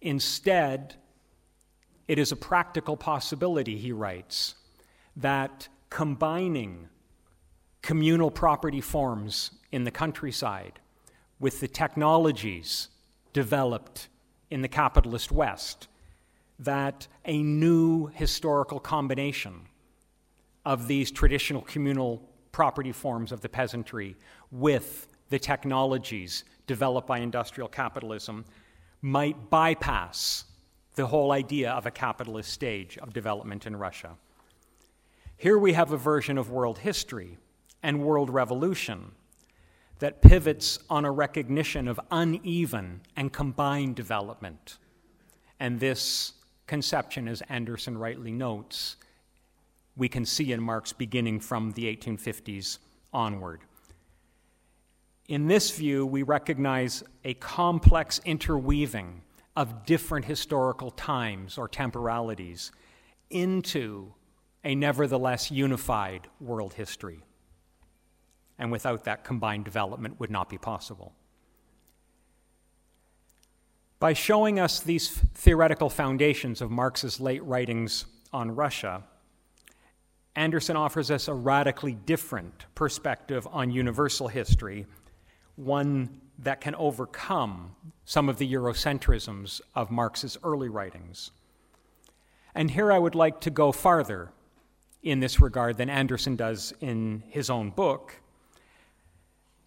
Instead, 0.00 0.94
it 2.06 2.18
is 2.18 2.32
a 2.32 2.36
practical 2.36 2.96
possibility, 2.96 3.76
he 3.76 3.92
writes, 3.92 4.54
that 5.16 5.68
combining 5.90 6.88
communal 7.82 8.30
property 8.30 8.80
forms 8.80 9.50
in 9.72 9.84
the 9.84 9.90
countryside 9.90 10.80
with 11.40 11.60
the 11.60 11.68
technologies 11.68 12.88
developed 13.32 14.08
in 14.50 14.62
the 14.62 14.68
capitalist 14.68 15.30
West, 15.30 15.88
that 16.58 17.06
a 17.24 17.42
new 17.42 18.06
historical 18.08 18.80
combination 18.80 19.60
of 20.64 20.88
these 20.88 21.10
traditional 21.10 21.62
communal 21.62 22.22
property 22.50 22.92
forms 22.92 23.30
of 23.30 23.40
the 23.40 23.48
peasantry 23.48 24.16
with 24.50 25.08
the 25.30 25.38
technologies 25.38 26.44
developed 26.66 27.06
by 27.06 27.18
industrial 27.18 27.68
capitalism 27.68 28.44
might 29.02 29.50
bypass 29.50 30.44
the 30.96 31.06
whole 31.06 31.30
idea 31.30 31.70
of 31.70 31.86
a 31.86 31.90
capitalist 31.90 32.50
stage 32.50 32.98
of 32.98 33.12
development 33.12 33.66
in 33.66 33.76
Russia. 33.76 34.10
Here 35.36 35.56
we 35.56 35.74
have 35.74 35.92
a 35.92 35.96
version 35.96 36.36
of 36.36 36.50
world 36.50 36.78
history 36.78 37.38
and 37.82 38.02
world 38.02 38.28
revolution 38.28 39.12
that 39.98 40.22
pivots 40.22 40.78
on 40.88 41.04
a 41.04 41.10
recognition 41.10 41.88
of 41.88 42.00
uneven 42.10 43.00
and 43.16 43.32
combined 43.32 43.96
development. 43.96 44.78
And 45.58 45.80
this 45.80 46.34
conception, 46.66 47.26
as 47.26 47.42
Anderson 47.48 47.98
rightly 47.98 48.30
notes, 48.30 48.96
we 49.96 50.08
can 50.08 50.24
see 50.24 50.52
in 50.52 50.62
Marx 50.62 50.92
beginning 50.92 51.40
from 51.40 51.72
the 51.72 51.84
1850s 51.96 52.78
onward. 53.12 53.62
In 55.28 55.46
this 55.48 55.72
view, 55.72 56.06
we 56.06 56.22
recognize 56.22 57.02
a 57.24 57.34
complex 57.34 58.20
interweaving 58.24 59.22
of 59.56 59.84
different 59.84 60.24
historical 60.24 60.92
times 60.92 61.58
or 61.58 61.68
temporalities 61.68 62.70
into 63.28 64.14
a 64.64 64.74
nevertheless 64.74 65.50
unified 65.50 66.28
world 66.40 66.74
history 66.74 67.22
and 68.58 68.72
without 68.72 69.04
that 69.04 69.24
combined 69.24 69.64
development 69.64 70.18
would 70.18 70.30
not 70.30 70.48
be 70.48 70.58
possible. 70.58 71.12
By 74.00 74.12
showing 74.12 74.60
us 74.60 74.80
these 74.80 75.08
theoretical 75.08 75.90
foundations 75.90 76.60
of 76.60 76.70
Marx's 76.70 77.20
late 77.20 77.42
writings 77.42 78.06
on 78.32 78.54
Russia, 78.54 79.02
Anderson 80.36 80.76
offers 80.76 81.10
us 81.10 81.26
a 81.26 81.34
radically 81.34 81.94
different 81.94 82.66
perspective 82.76 83.46
on 83.50 83.70
universal 83.70 84.28
history, 84.28 84.86
one 85.56 86.20
that 86.38 86.60
can 86.60 86.76
overcome 86.76 87.74
some 88.04 88.28
of 88.28 88.38
the 88.38 88.52
Eurocentrisms 88.52 89.60
of 89.74 89.90
Marx's 89.90 90.38
early 90.44 90.68
writings. 90.68 91.32
And 92.54 92.70
here 92.70 92.92
I 92.92 92.98
would 92.98 93.16
like 93.16 93.40
to 93.42 93.50
go 93.50 93.72
farther 93.72 94.30
in 95.02 95.18
this 95.18 95.40
regard 95.40 95.76
than 95.76 95.90
Anderson 95.90 96.36
does 96.36 96.72
in 96.80 97.24
his 97.28 97.50
own 97.50 97.70
book 97.70 98.20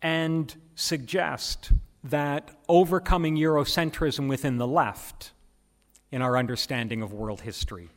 and 0.01 0.55
suggest 0.75 1.71
that 2.03 2.49
overcoming 2.67 3.35
Eurocentrism 3.37 4.27
within 4.27 4.57
the 4.57 4.67
left 4.67 5.31
in 6.11 6.21
our 6.21 6.37
understanding 6.37 7.01
of 7.01 7.13
world 7.13 7.41
history 7.41 7.89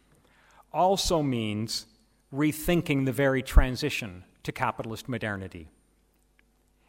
also 0.73 1.23
means 1.23 1.87
rethinking 2.33 3.07
the 3.07 3.13
very 3.13 3.43
transition 3.43 4.25
to 4.43 4.53
capitalist 4.53 5.09
modernity. 5.09 5.69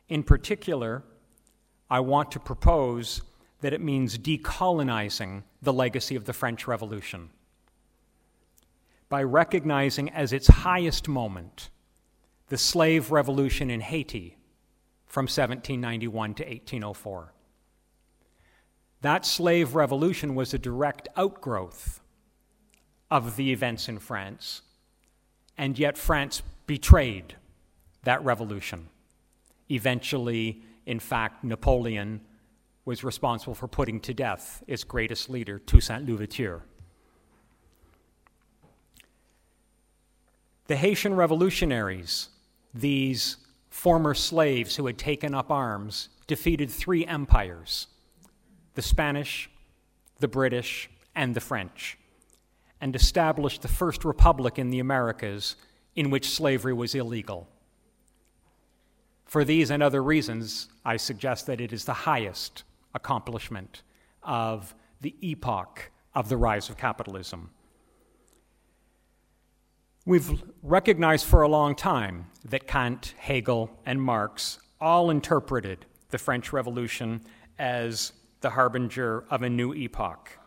In 0.10 0.24
particular, 0.24 1.04
I 1.90 2.00
want 2.00 2.32
to 2.32 2.40
propose 2.40 3.22
that 3.62 3.74
it 3.74 3.82
means 3.82 4.18
decolonizing 4.18 5.44
the 5.62 5.74
legacy 5.74 6.16
of 6.16 6.26
the 6.26 6.34
French 6.34 6.68
Revolution 6.68 7.30
by 9.08 9.24
recognizing 9.24 10.10
as 10.10 10.34
its 10.34 10.48
highest 10.48 11.08
moment 11.08 11.70
the 12.50 12.58
slave 12.58 13.12
revolution 13.12 13.70
in 13.70 13.82
Haiti 13.82 14.38
from 15.16 15.28
1791 15.28 16.34
to 16.34 16.44
1804. 16.44 17.32
That 19.00 19.26
slave 19.26 19.74
revolution 19.74 20.36
was 20.36 20.54
a 20.54 20.60
direct 20.60 21.08
outgrowth 21.16 22.02
of 23.10 23.38
the 23.38 23.54
events 23.54 23.88
in 23.88 24.00
France, 24.00 24.62
and 25.58 25.80
yet 25.80 25.98
France 25.98 26.44
betrayed 26.68 27.38
that 28.04 28.26
revolution. 28.26 28.90
Eventually, 29.72 30.62
in 30.86 31.00
fact, 31.00 31.46
Napoleon 31.46 32.20
was 32.84 33.06
responsible 33.06 33.56
for 33.56 33.70
putting 33.70 34.02
to 34.02 34.14
death 34.14 34.66
its 34.68 34.84
greatest 34.84 35.30
leader, 35.30 35.60
Toussaint 35.60 36.06
Louverture. 36.06 36.64
The 40.68 40.76
Haitian 40.76 41.16
revolutionaries, 41.16 42.28
these 42.74 43.38
former 43.76 44.14
slaves 44.14 44.78
who 44.78 44.86
had 44.88 44.98
taken 44.98 45.36
up 45.36 45.52
arms 45.52 46.08
defeated 46.28 46.72
three 46.72 47.06
empires 47.06 47.88
the 48.74 48.82
Spanish, 48.82 49.50
the 50.20 50.30
British, 50.30 50.90
and 51.14 51.36
the 51.36 51.42
French, 51.42 51.98
and 52.80 52.96
established 52.96 53.62
the 53.62 53.68
first 53.68 54.06
republic 54.06 54.58
in 54.58 54.70
the 54.70 54.80
Americas 54.80 55.58
in 55.94 56.10
which 56.10 56.30
slavery 56.30 56.74
was 56.74 56.96
illegal. 56.96 57.50
For 59.26 59.44
these 59.44 59.70
and 59.70 59.84
other 59.84 60.02
reasons, 60.02 60.70
I 60.86 60.96
suggest 60.96 61.46
that 61.48 61.60
it 61.60 61.74
is 61.74 61.84
the 61.84 61.94
highest 61.94 62.64
accomplishment 62.94 63.84
of 64.24 64.74
the 65.02 65.16
epoch 65.22 65.92
of 66.16 66.30
the 66.30 66.38
rise 66.38 66.70
of 66.70 66.78
capitalism. 66.78 67.52
We've 70.08 70.44
recognized 70.62 71.26
for 71.26 71.42
a 71.42 71.48
long 71.48 71.74
time 71.74 72.28
that 72.48 72.68
Kant, 72.68 73.16
Hegel, 73.18 73.72
and 73.88 74.00
Marx 74.00 74.60
all 74.80 75.10
interpreted 75.10 75.88
the 76.12 76.20
French 76.20 76.54
Revolution 76.54 77.22
as 77.58 78.12
the 78.42 78.52
harbinger 78.52 79.26
of 79.32 79.42
a 79.42 79.50
new 79.50 79.74
epoch. 79.74 80.38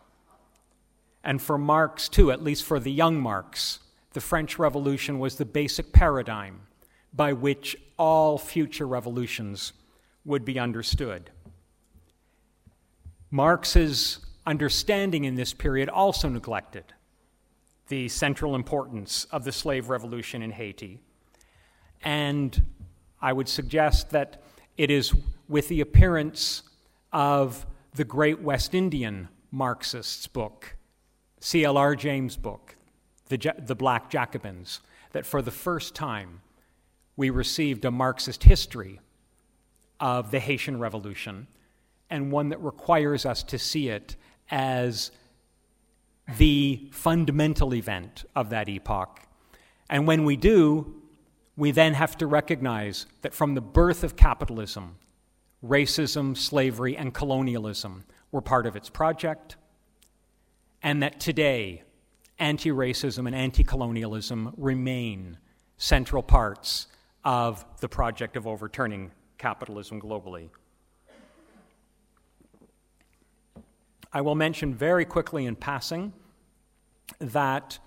And 1.25 1.41
for 1.41 1.57
Marx, 1.57 2.07
too, 2.07 2.31
at 2.31 2.41
least 2.41 2.63
for 2.63 2.79
the 2.79 2.91
young 2.91 3.19
Marx, 3.19 3.79
the 4.13 4.21
French 4.21 4.57
Revolution 4.57 5.19
was 5.19 5.35
the 5.35 5.43
basic 5.43 5.91
paradigm 5.91 6.61
by 7.13 7.33
which 7.33 7.75
all 7.97 8.37
future 8.37 8.87
revolutions 8.87 9.73
would 10.23 10.45
be 10.45 10.57
understood. 10.57 11.31
Marx's 13.29 14.19
understanding 14.45 15.25
in 15.25 15.35
this 15.35 15.53
period 15.53 15.89
also 15.89 16.29
neglected 16.29 16.93
the 17.89 18.07
central 18.07 18.55
importance 18.55 19.25
of 19.25 19.43
the 19.43 19.51
slave 19.51 19.89
revolution 19.89 20.41
in 20.41 20.51
Haiti. 20.51 20.99
And 22.01 22.65
I 23.21 23.33
would 23.33 23.49
suggest 23.49 24.11
that 24.11 24.41
it 24.77 24.89
is 24.89 25.13
with 25.49 25.67
the 25.67 25.81
appearance 25.81 26.63
of 27.11 27.65
the 27.95 28.05
great 28.05 28.39
West 28.41 28.73
Indian 28.73 29.27
Marxists' 29.51 30.27
book, 30.27 30.77
C.L.R. 31.41 31.95
James' 31.95 32.37
book, 32.37 32.75
the, 33.27 33.53
the 33.57 33.75
Black 33.75 34.09
Jacobins, 34.09 34.79
that 35.11 35.25
for 35.25 35.41
the 35.41 35.51
first 35.51 35.95
time 35.95 36.41
we 37.17 37.29
received 37.29 37.83
a 37.83 37.91
Marxist 37.91 38.43
history 38.43 38.99
of 39.99 40.31
the 40.31 40.39
Haitian 40.39 40.79
Revolution 40.79 41.47
and 42.09 42.31
one 42.31 42.49
that 42.49 42.63
requires 42.63 43.25
us 43.25 43.43
to 43.43 43.57
see 43.59 43.89
it 43.89 44.15
as 44.49 45.11
the 46.37 46.89
fundamental 46.91 47.73
event 47.73 48.25
of 48.35 48.49
that 48.49 48.69
epoch. 48.69 49.21
And 49.89 50.05
when 50.07 50.25
we 50.25 50.35
do, 50.35 50.95
we 51.55 51.71
then 51.71 51.93
have 51.93 52.17
to 52.17 52.27
recognize 52.27 53.05
that 53.21 53.33
from 53.33 53.55
the 53.55 53.61
birth 53.61 54.03
of 54.03 54.15
capitalism, 54.15 54.95
racism, 55.65 56.37
slavery, 56.37 56.95
and 56.95 57.13
colonialism 57.13 58.05
were 58.31 58.41
part 58.41 58.65
of 58.65 58.75
its 58.75 58.89
project, 58.89 59.55
and 60.81 61.03
that 61.03 61.19
today, 61.19 61.83
anti 62.37 62.69
racism 62.69 63.27
and 63.27 63.35
anti 63.35 63.63
colonialism 63.63 64.53
remain 64.57 65.37
central 65.77 66.23
parts 66.23 66.87
of 67.25 67.65
the 67.79 67.89
project 67.89 68.37
of 68.37 68.47
overturning 68.47 69.11
capitalism 69.37 69.99
globally. 70.01 70.49
I 74.11 74.21
will 74.21 74.35
mention 74.35 74.73
very 74.73 75.05
quickly 75.05 75.45
in 75.45 75.55
passing 75.55 76.13
that 77.19 77.79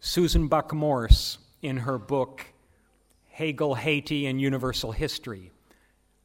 Susan 0.00 0.48
Buck 0.48 0.72
Morss, 0.72 1.38
in 1.62 1.78
her 1.78 1.98
book 1.98 2.46
Hegel, 3.28 3.74
Haiti, 3.74 4.26
and 4.26 4.40
Universal 4.40 4.92
History, 4.92 5.50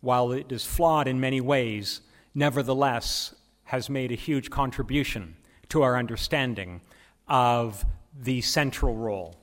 while 0.01 0.31
it 0.31 0.51
is 0.51 0.65
flawed 0.65 1.07
in 1.07 1.19
many 1.19 1.41
ways, 1.41 2.01
nevertheless 2.33 3.35
has 3.65 3.89
made 3.89 4.11
a 4.11 4.15
huge 4.15 4.49
contribution 4.49 5.35
to 5.69 5.81
our 5.81 5.97
understanding 5.97 6.81
of 7.27 7.85
the 8.17 8.41
central 8.41 8.95
role 8.95 9.35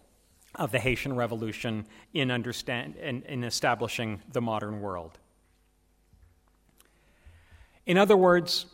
of 0.54 0.70
the 0.70 0.78
Haitian 0.78 1.16
Revolution 1.16 1.86
in, 2.12 2.30
understand, 2.30 2.96
in, 2.96 3.22
in 3.22 3.42
establishing 3.44 4.22
the 4.32 4.40
modern 4.40 4.80
world. 4.80 5.18
In 7.86 7.98
other 7.98 8.16
words, 8.16 8.66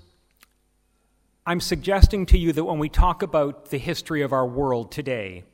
I'm 1.48 1.60
suggesting 1.60 2.26
to 2.26 2.36
you 2.36 2.52
that 2.52 2.64
when 2.64 2.78
we 2.78 2.90
talk 2.90 3.22
about 3.22 3.70
the 3.70 3.78
history 3.78 4.20
of 4.20 4.34
our 4.34 4.46
world 4.46 4.92
today, 4.92 5.44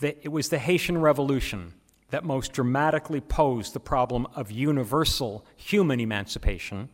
that 0.00 0.16
it 0.22 0.30
was 0.30 0.48
the 0.48 0.58
Haitian 0.58 0.96
Revolution 1.02 1.74
that 2.08 2.24
most 2.24 2.54
dramatically 2.54 3.20
posed 3.20 3.74
the 3.74 3.78
problem 3.78 4.26
of 4.34 4.50
universal 4.50 5.44
human 5.54 6.00
emancipation 6.00 6.88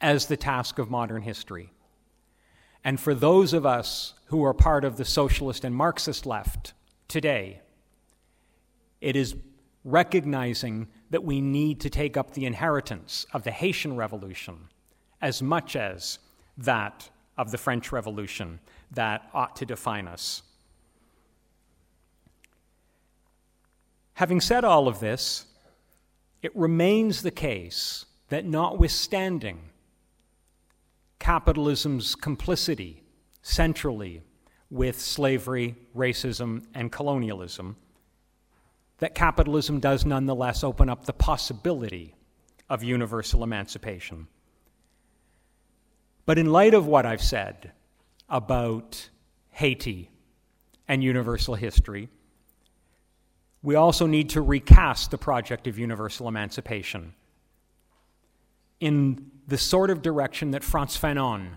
as 0.00 0.24
the 0.24 0.38
task 0.38 0.78
of 0.78 0.88
modern 0.88 1.20
history. 1.20 1.70
And 2.82 2.98
for 2.98 3.14
those 3.14 3.52
of 3.52 3.66
us 3.66 4.14
who 4.28 4.42
are 4.42 4.54
part 4.54 4.82
of 4.82 4.96
the 4.96 5.04
socialist 5.04 5.62
and 5.62 5.76
Marxist 5.76 6.24
left 6.24 6.72
today, 7.08 7.60
it 9.02 9.16
is 9.16 9.36
recognizing 9.84 10.88
that 11.10 11.24
we 11.24 11.42
need 11.42 11.80
to 11.80 11.90
take 11.90 12.16
up 12.16 12.32
the 12.32 12.46
inheritance 12.46 13.26
of 13.34 13.44
the 13.44 13.50
Haitian 13.50 13.96
Revolution 13.96 14.68
as 15.20 15.42
much 15.42 15.76
as 15.76 16.20
that 16.56 17.10
of 17.36 17.50
the 17.50 17.58
French 17.58 17.92
Revolution 17.92 18.60
that 18.92 19.28
ought 19.34 19.56
to 19.56 19.66
define 19.66 20.08
us. 20.08 20.42
Having 24.14 24.40
said 24.40 24.64
all 24.64 24.88
of 24.88 25.00
this, 25.00 25.46
it 26.42 26.54
remains 26.56 27.22
the 27.22 27.30
case 27.30 28.06
that 28.28 28.44
notwithstanding 28.44 29.60
capitalism's 31.18 32.14
complicity 32.14 33.02
centrally 33.42 34.22
with 34.70 35.00
slavery, 35.00 35.76
racism, 35.94 36.64
and 36.74 36.90
colonialism, 36.90 37.76
that 38.98 39.14
capitalism 39.14 39.78
does 39.80 40.04
nonetheless 40.04 40.64
open 40.64 40.88
up 40.88 41.04
the 41.04 41.12
possibility 41.12 42.14
of 42.68 42.82
universal 42.82 43.44
emancipation. 43.44 44.26
But 46.26 46.38
in 46.38 46.52
light 46.52 46.74
of 46.74 46.86
what 46.86 47.06
I've 47.06 47.22
said 47.22 47.72
about 48.28 49.08
Haiti 49.50 50.10
and 50.88 51.02
universal 51.02 51.54
history, 51.54 52.08
we 53.62 53.76
also 53.76 54.06
need 54.06 54.30
to 54.30 54.42
recast 54.42 55.10
the 55.10 55.18
project 55.18 55.66
of 55.66 55.78
universal 55.78 56.28
emancipation 56.28 57.14
in 58.80 59.30
the 59.46 59.56
sort 59.56 59.90
of 59.90 60.02
direction 60.02 60.50
that 60.50 60.64
Frantz 60.64 60.98
Fanon 60.98 61.52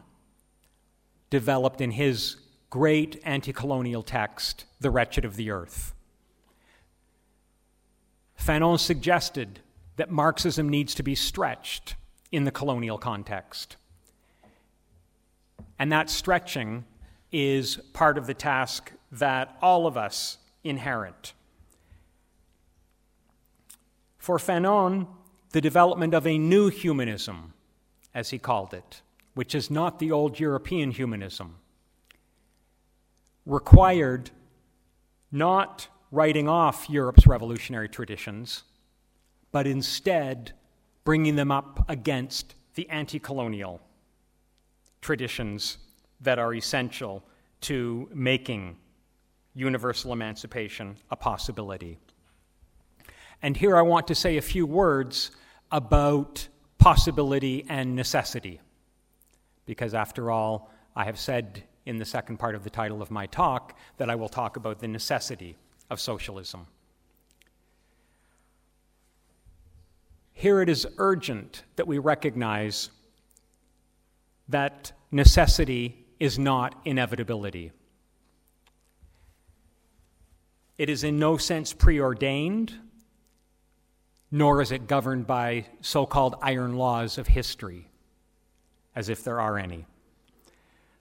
developed 1.30 1.82
in 1.82 1.92
his 1.92 2.38
great 2.70 3.20
anti 3.24 3.52
colonial 3.52 4.04
text, 4.04 4.66
The 4.80 4.92
Wretched 4.92 5.26
of 5.26 5.36
the 5.36 5.50
Earth. 5.50 5.94
Fanon 8.40 8.80
suggested 8.80 9.60
that 9.98 10.10
Marxism 10.10 10.70
needs 10.70 10.96
to 10.96 11.04
be 11.04 11.16
stretched 11.16 11.96
in 12.32 12.46
the 12.46 12.52
colonial 12.52 12.98
context. 12.98 13.76
And 15.80 15.92
that 15.94 16.10
stretching 16.10 16.84
is 17.32 17.78
part 17.94 18.18
of 18.18 18.28
the 18.28 18.34
task 18.34 18.92
that 19.14 19.58
all 19.62 19.88
of 19.88 19.98
us 19.98 20.38
inherit. 20.64 21.34
For 24.18 24.38
Fanon, 24.38 25.08
the 25.52 25.62
development 25.62 26.14
of 26.14 26.28
a 26.28 26.38
new 26.38 26.70
humanism, 26.70 27.54
as 28.14 28.30
he 28.30 28.38
called 28.38 28.74
it, 28.74 29.02
which 29.34 29.56
is 29.56 29.72
not 29.72 30.00
the 30.00 30.12
old 30.12 30.40
European 30.40 30.92
humanism, 30.92 31.56
required 33.46 34.32
not 35.32 35.88
writing 36.12 36.50
off 36.50 36.90
Europe's 36.90 37.26
revolutionary 37.26 37.88
traditions, 37.88 38.64
but 39.52 39.66
instead 39.66 40.52
bringing 41.04 41.36
them 41.36 41.52
up 41.52 41.86
against 41.88 42.56
the 42.76 42.88
anti 42.90 43.20
colonial 43.20 43.82
traditions 45.02 45.78
that 46.22 46.40
are 46.40 46.54
essential 46.54 47.24
to 47.62 48.10
making 48.14 48.78
universal 49.56 50.14
emancipation 50.14 50.96
a 51.12 51.16
possibility. 51.16 51.98
And 53.42 53.56
here 53.56 53.78
I 53.78 53.82
want 53.82 54.08
to 54.08 54.16
say 54.16 54.38
a 54.38 54.42
few 54.42 54.66
words 54.66 55.32
about 55.72 56.48
possibility 56.78 57.66
and 57.70 57.96
necessity, 57.96 58.60
because 59.66 59.94
after 59.94 60.32
all, 60.32 60.72
I 60.96 61.06
have 61.06 61.20
said 61.20 61.64
in 61.86 61.98
the 61.98 62.06
second 62.06 62.38
part 62.38 62.56
of 62.56 62.64
the 62.64 62.70
title 62.70 63.02
of 63.02 63.12
my 63.12 63.26
talk 63.28 63.78
that 63.98 64.10
I 64.10 64.16
will 64.16 64.30
talk 64.30 64.58
about 64.58 64.80
the 64.80 64.88
necessity 64.88 65.56
of 65.90 66.00
socialism. 66.00 66.68
Here 70.34 70.62
it 70.62 70.70
is 70.70 70.88
urgent 70.98 71.64
that 71.76 71.88
we 71.88 71.98
recognize 71.98 72.92
that 74.50 74.92
necessity 75.12 76.06
is 76.20 76.38
not 76.38 76.76
inevitability. 76.84 77.72
It 80.78 80.90
is 80.90 81.04
in 81.04 81.20
no 81.20 81.38
sense 81.38 81.74
preordained, 81.74 82.74
nor 84.32 84.62
is 84.62 84.72
it 84.72 84.88
governed 84.88 85.28
by 85.28 85.68
so 85.82 86.06
called 86.06 86.36
iron 86.42 86.76
laws 86.78 87.18
of 87.18 87.28
history, 87.28 87.90
as 88.96 89.10
if 89.10 89.24
there 89.24 89.40
are 89.40 89.58
any. 89.58 89.86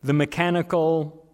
The 0.03 0.13
mechanical 0.13 1.27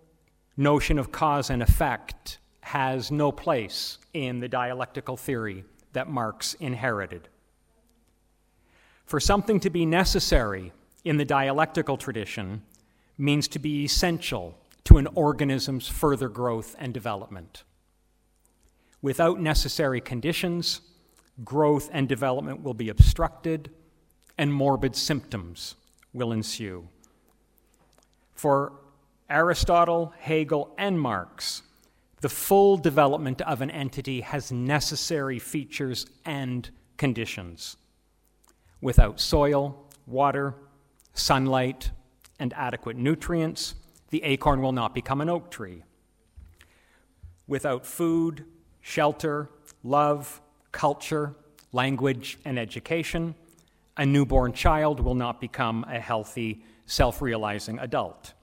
notion 0.57 0.99
of 0.99 1.13
cause 1.13 1.51
and 1.51 1.63
effect 1.63 2.39
has 2.61 3.11
no 3.11 3.33
place 3.33 3.99
in 4.13 4.41
the 4.41 4.49
dialectical 4.49 5.17
theory 5.17 5.65
that 5.93 6.09
Marx 6.09 6.55
inherited. 6.55 7.29
For 9.05 9.21
something 9.21 9.61
to 9.61 9.71
be 9.71 9.85
necessary, 9.85 10.73
in 11.05 11.17
the 11.17 11.25
dialectical 11.25 11.97
tradition 11.97 12.63
means 13.19 13.47
to 13.49 13.59
be 13.59 13.85
essential 13.85 14.59
to 14.85 14.99
an 14.99 15.07
organism's 15.15 15.89
further 15.89 16.29
growth 16.29 16.75
and 16.79 16.93
development. 16.93 17.65
Without 19.03 19.41
necessary 19.41 20.01
conditions, 20.01 20.81
growth 21.45 21.91
and 21.93 22.09
development 22.09 22.63
will 22.63 22.75
be 22.75 22.89
obstructed 22.89 23.71
and 24.39 24.53
morbid 24.53 24.97
symptoms 24.97 25.75
will 26.13 26.33
ensue. 26.33 26.89
For 28.35 28.73
Aristotle, 29.29 30.13
Hegel, 30.19 30.75
and 30.77 31.01
Marx, 31.01 31.63
the 32.21 32.29
full 32.29 32.77
development 32.77 33.43
of 33.43 33.61
an 33.61 33.71
entity 33.71 34.23
has 34.23 34.51
necessary 34.51 35.39
features 35.39 36.07
and 36.25 36.69
conditions. 36.97 37.77
Without 38.81 39.21
soil, 39.21 39.91
water, 40.07 40.55
sunlight, 41.15 41.91
and 42.39 42.53
adequate 42.55 42.97
nutrients, 42.97 43.75
the 44.11 44.23
acorn 44.23 44.61
will 44.61 44.73
not 44.73 44.95
become 44.95 45.21
an 45.21 45.29
oak 45.29 45.51
tree. 45.51 45.83
Without 47.47 47.87
food, 47.87 48.45
shelter, 48.81 49.49
love, 49.83 50.41
culture, 50.73 51.35
language, 51.73 52.39
and 52.45 52.59
education, 52.59 53.35
a 53.97 54.05
newborn 54.05 54.53
child 54.53 55.01
will 55.01 55.15
not 55.15 55.41
become 55.41 55.85
a 55.89 56.01
healthy, 56.01 56.65
self 56.87 57.23
realizing 57.23 57.79
adult. 57.79 58.35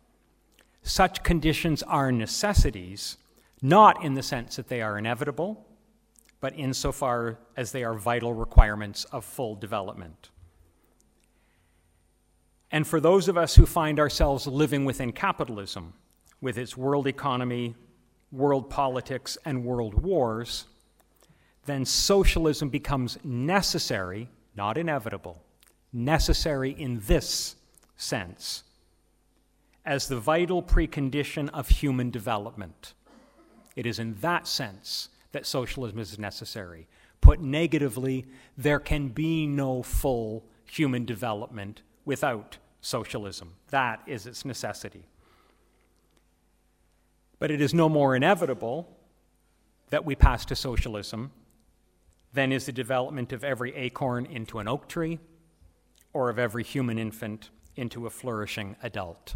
Such 0.83 1.23
conditions 1.23 1.83
are 1.83 2.11
necessities, 2.11 3.17
not 3.61 4.03
in 4.03 4.13
the 4.15 4.23
sense 4.23 4.55
that 4.55 4.67
they 4.67 4.81
are 4.81 4.97
inevitable, 4.97 5.67
but 6.39 6.57
insofar 6.57 7.37
as 7.55 7.71
they 7.71 7.83
are 7.83 7.93
vital 7.93 8.33
requirements 8.33 9.03
of 9.05 9.23
full 9.23 9.55
development. 9.55 10.29
And 12.71 12.87
for 12.87 13.01
those 13.01 13.27
of 13.27 13.37
us 13.37 13.55
who 13.55 13.65
find 13.65 13.99
ourselves 13.99 14.47
living 14.47 14.85
within 14.85 15.11
capitalism, 15.11 15.93
with 16.39 16.57
its 16.57 16.77
world 16.77 17.05
economy, 17.05 17.75
world 18.31 18.69
politics, 18.69 19.37
and 19.45 19.65
world 19.65 19.93
wars, 20.01 20.65
then 21.65 21.85
socialism 21.85 22.69
becomes 22.69 23.17
necessary, 23.23 24.29
not 24.55 24.77
inevitable, 24.77 25.43
necessary 25.91 26.71
in 26.71 27.01
this 27.01 27.55
sense, 27.97 28.63
as 29.85 30.07
the 30.07 30.19
vital 30.19 30.63
precondition 30.63 31.49
of 31.49 31.67
human 31.67 32.09
development. 32.09 32.93
It 33.75 33.85
is 33.85 33.99
in 33.99 34.15
that 34.15 34.47
sense 34.47 35.09
that 35.33 35.45
socialism 35.45 35.99
is 35.99 36.17
necessary. 36.17 36.87
Put 37.19 37.41
negatively, 37.41 38.25
there 38.57 38.79
can 38.79 39.09
be 39.09 39.45
no 39.45 39.83
full 39.83 40.45
human 40.65 41.05
development 41.05 41.83
without 42.05 42.57
socialism. 42.81 43.53
That 43.69 44.01
is 44.05 44.25
its 44.25 44.45
necessity. 44.45 45.05
But 47.39 47.51
it 47.51 47.61
is 47.61 47.73
no 47.73 47.89
more 47.89 48.15
inevitable 48.15 48.87
that 49.89 50.05
we 50.05 50.15
pass 50.15 50.45
to 50.45 50.55
socialism 50.55 51.31
than 52.33 52.51
is 52.51 52.65
the 52.65 52.71
development 52.71 53.33
of 53.33 53.43
every 53.43 53.75
acorn 53.75 54.25
into 54.25 54.59
an 54.59 54.67
oak 54.67 54.87
tree 54.87 55.19
or 56.13 56.29
of 56.29 56.39
every 56.39 56.63
human 56.63 56.97
infant 56.97 57.49
into 57.75 58.05
a 58.05 58.09
flourishing 58.09 58.75
adult. 58.83 59.35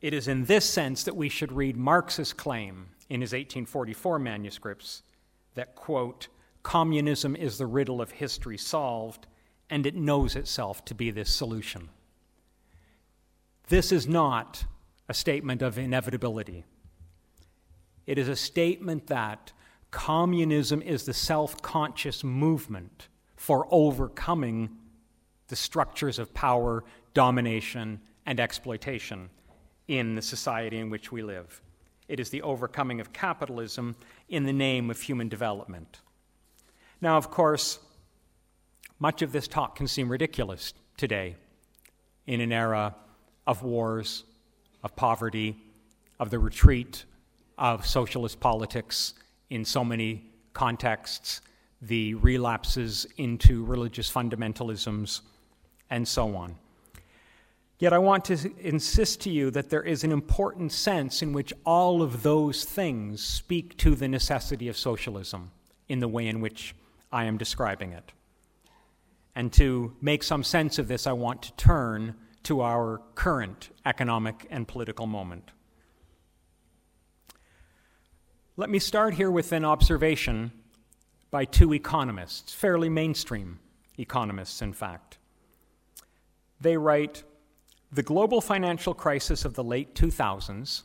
It 0.00 0.14
is 0.14 0.28
in 0.28 0.44
this 0.44 0.64
sense 0.64 1.02
that 1.04 1.16
we 1.16 1.28
should 1.28 1.52
read 1.52 1.76
Marx's 1.76 2.32
claim 2.32 2.88
in 3.08 3.20
his 3.20 3.32
1844 3.32 4.18
manuscripts 4.18 5.02
that, 5.54 5.74
quote, 5.74 6.28
communism 6.62 7.34
is 7.34 7.58
the 7.58 7.66
riddle 7.66 8.00
of 8.00 8.10
history 8.12 8.58
solved, 8.58 9.26
and 9.70 9.86
it 9.86 9.94
knows 9.94 10.36
itself 10.36 10.84
to 10.86 10.94
be 10.94 11.10
this 11.10 11.30
solution. 11.30 11.88
This 13.68 13.92
is 13.92 14.06
not 14.06 14.64
a 15.08 15.14
statement 15.14 15.62
of 15.62 15.78
inevitability. 15.78 16.64
It 18.06 18.18
is 18.18 18.28
a 18.28 18.36
statement 18.36 19.08
that 19.08 19.52
communism 19.90 20.80
is 20.82 21.04
the 21.04 21.14
self 21.14 21.60
conscious 21.60 22.24
movement 22.24 23.08
for 23.36 23.66
overcoming 23.70 24.70
the 25.48 25.56
structures 25.56 26.18
of 26.18 26.34
power, 26.34 26.84
domination, 27.14 28.00
and 28.26 28.40
exploitation 28.40 29.30
in 29.88 30.14
the 30.14 30.22
society 30.22 30.78
in 30.78 30.90
which 30.90 31.10
we 31.10 31.22
live. 31.22 31.62
It 32.08 32.20
is 32.20 32.30
the 32.30 32.42
overcoming 32.42 33.00
of 33.00 33.12
capitalism 33.12 33.96
in 34.28 34.44
the 34.44 34.52
name 34.52 34.90
of 34.90 35.00
human 35.00 35.28
development. 35.28 36.00
Now, 37.00 37.16
of 37.16 37.30
course, 37.30 37.78
much 38.98 39.22
of 39.22 39.32
this 39.32 39.46
talk 39.46 39.76
can 39.76 39.86
seem 39.86 40.08
ridiculous 40.08 40.74
today 40.96 41.36
in 42.26 42.40
an 42.40 42.52
era 42.52 42.94
of 43.46 43.62
wars, 43.62 44.24
of 44.82 44.94
poverty, 44.96 45.56
of 46.18 46.30
the 46.30 46.38
retreat 46.38 47.04
of 47.56 47.86
socialist 47.86 48.40
politics 48.40 49.14
in 49.50 49.64
so 49.64 49.84
many 49.84 50.24
contexts, 50.52 51.40
the 51.80 52.14
relapses 52.14 53.06
into 53.16 53.64
religious 53.64 54.10
fundamentalisms, 54.10 55.20
and 55.90 56.06
so 56.06 56.36
on. 56.36 56.56
Yet 57.78 57.92
I 57.92 57.98
want 57.98 58.24
to 58.26 58.52
insist 58.58 59.20
to 59.22 59.30
you 59.30 59.52
that 59.52 59.70
there 59.70 59.84
is 59.84 60.02
an 60.02 60.10
important 60.10 60.72
sense 60.72 61.22
in 61.22 61.32
which 61.32 61.52
all 61.64 62.02
of 62.02 62.24
those 62.24 62.64
things 62.64 63.22
speak 63.22 63.76
to 63.78 63.94
the 63.94 64.08
necessity 64.08 64.68
of 64.68 64.76
socialism 64.76 65.52
in 65.88 66.00
the 66.00 66.08
way 66.08 66.26
in 66.26 66.40
which 66.40 66.74
I 67.12 67.24
am 67.24 67.38
describing 67.38 67.92
it. 67.92 68.12
And 69.38 69.52
to 69.52 69.94
make 70.00 70.24
some 70.24 70.42
sense 70.42 70.80
of 70.80 70.88
this, 70.88 71.06
I 71.06 71.12
want 71.12 71.42
to 71.42 71.52
turn 71.52 72.16
to 72.42 72.60
our 72.60 73.00
current 73.14 73.70
economic 73.86 74.48
and 74.50 74.66
political 74.66 75.06
moment. 75.06 75.52
Let 78.56 78.68
me 78.68 78.80
start 78.80 79.14
here 79.14 79.30
with 79.30 79.52
an 79.52 79.64
observation 79.64 80.50
by 81.30 81.44
two 81.44 81.72
economists, 81.72 82.52
fairly 82.52 82.88
mainstream 82.88 83.60
economists, 83.96 84.60
in 84.60 84.72
fact. 84.72 85.18
They 86.60 86.76
write 86.76 87.22
The 87.92 88.02
global 88.02 88.40
financial 88.40 88.92
crisis 88.92 89.44
of 89.44 89.54
the 89.54 89.62
late 89.62 89.94
2000s 89.94 90.82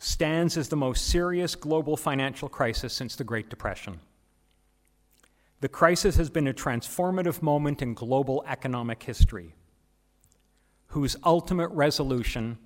stands 0.00 0.56
as 0.56 0.68
the 0.68 0.76
most 0.76 1.06
serious 1.06 1.54
global 1.54 1.96
financial 1.96 2.48
crisis 2.48 2.92
since 2.92 3.14
the 3.14 3.22
Great 3.22 3.48
Depression. 3.48 4.00
The 5.60 5.68
crisis 5.68 6.16
has 6.16 6.28
been 6.28 6.46
a 6.46 6.54
transformative 6.54 7.40
moment 7.40 7.80
in 7.80 7.94
global 7.94 8.44
economic 8.46 9.02
history, 9.02 9.54
whose 10.88 11.16
ultimate 11.24 11.68
resolution 11.68 12.58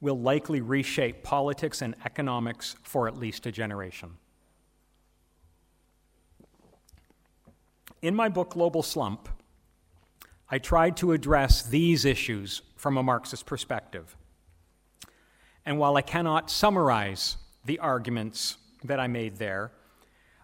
will 0.00 0.18
likely 0.18 0.60
reshape 0.60 1.22
politics 1.22 1.80
and 1.80 1.94
economics 2.04 2.76
for 2.82 3.08
at 3.08 3.16
least 3.16 3.46
a 3.46 3.52
generation. 3.52 4.10
In 8.02 8.14
my 8.14 8.28
book, 8.28 8.50
Global 8.50 8.82
Slump, 8.82 9.28
I 10.50 10.58
tried 10.58 10.96
to 10.98 11.12
address 11.12 11.62
these 11.62 12.04
issues 12.04 12.62
from 12.76 12.96
a 12.96 13.02
Marxist 13.02 13.44
perspective. 13.44 14.16
And 15.66 15.78
while 15.78 15.96
I 15.96 16.02
cannot 16.02 16.50
summarize 16.50 17.38
the 17.64 17.78
arguments 17.80 18.56
that 18.84 19.00
I 19.00 19.08
made 19.08 19.36
there, 19.36 19.72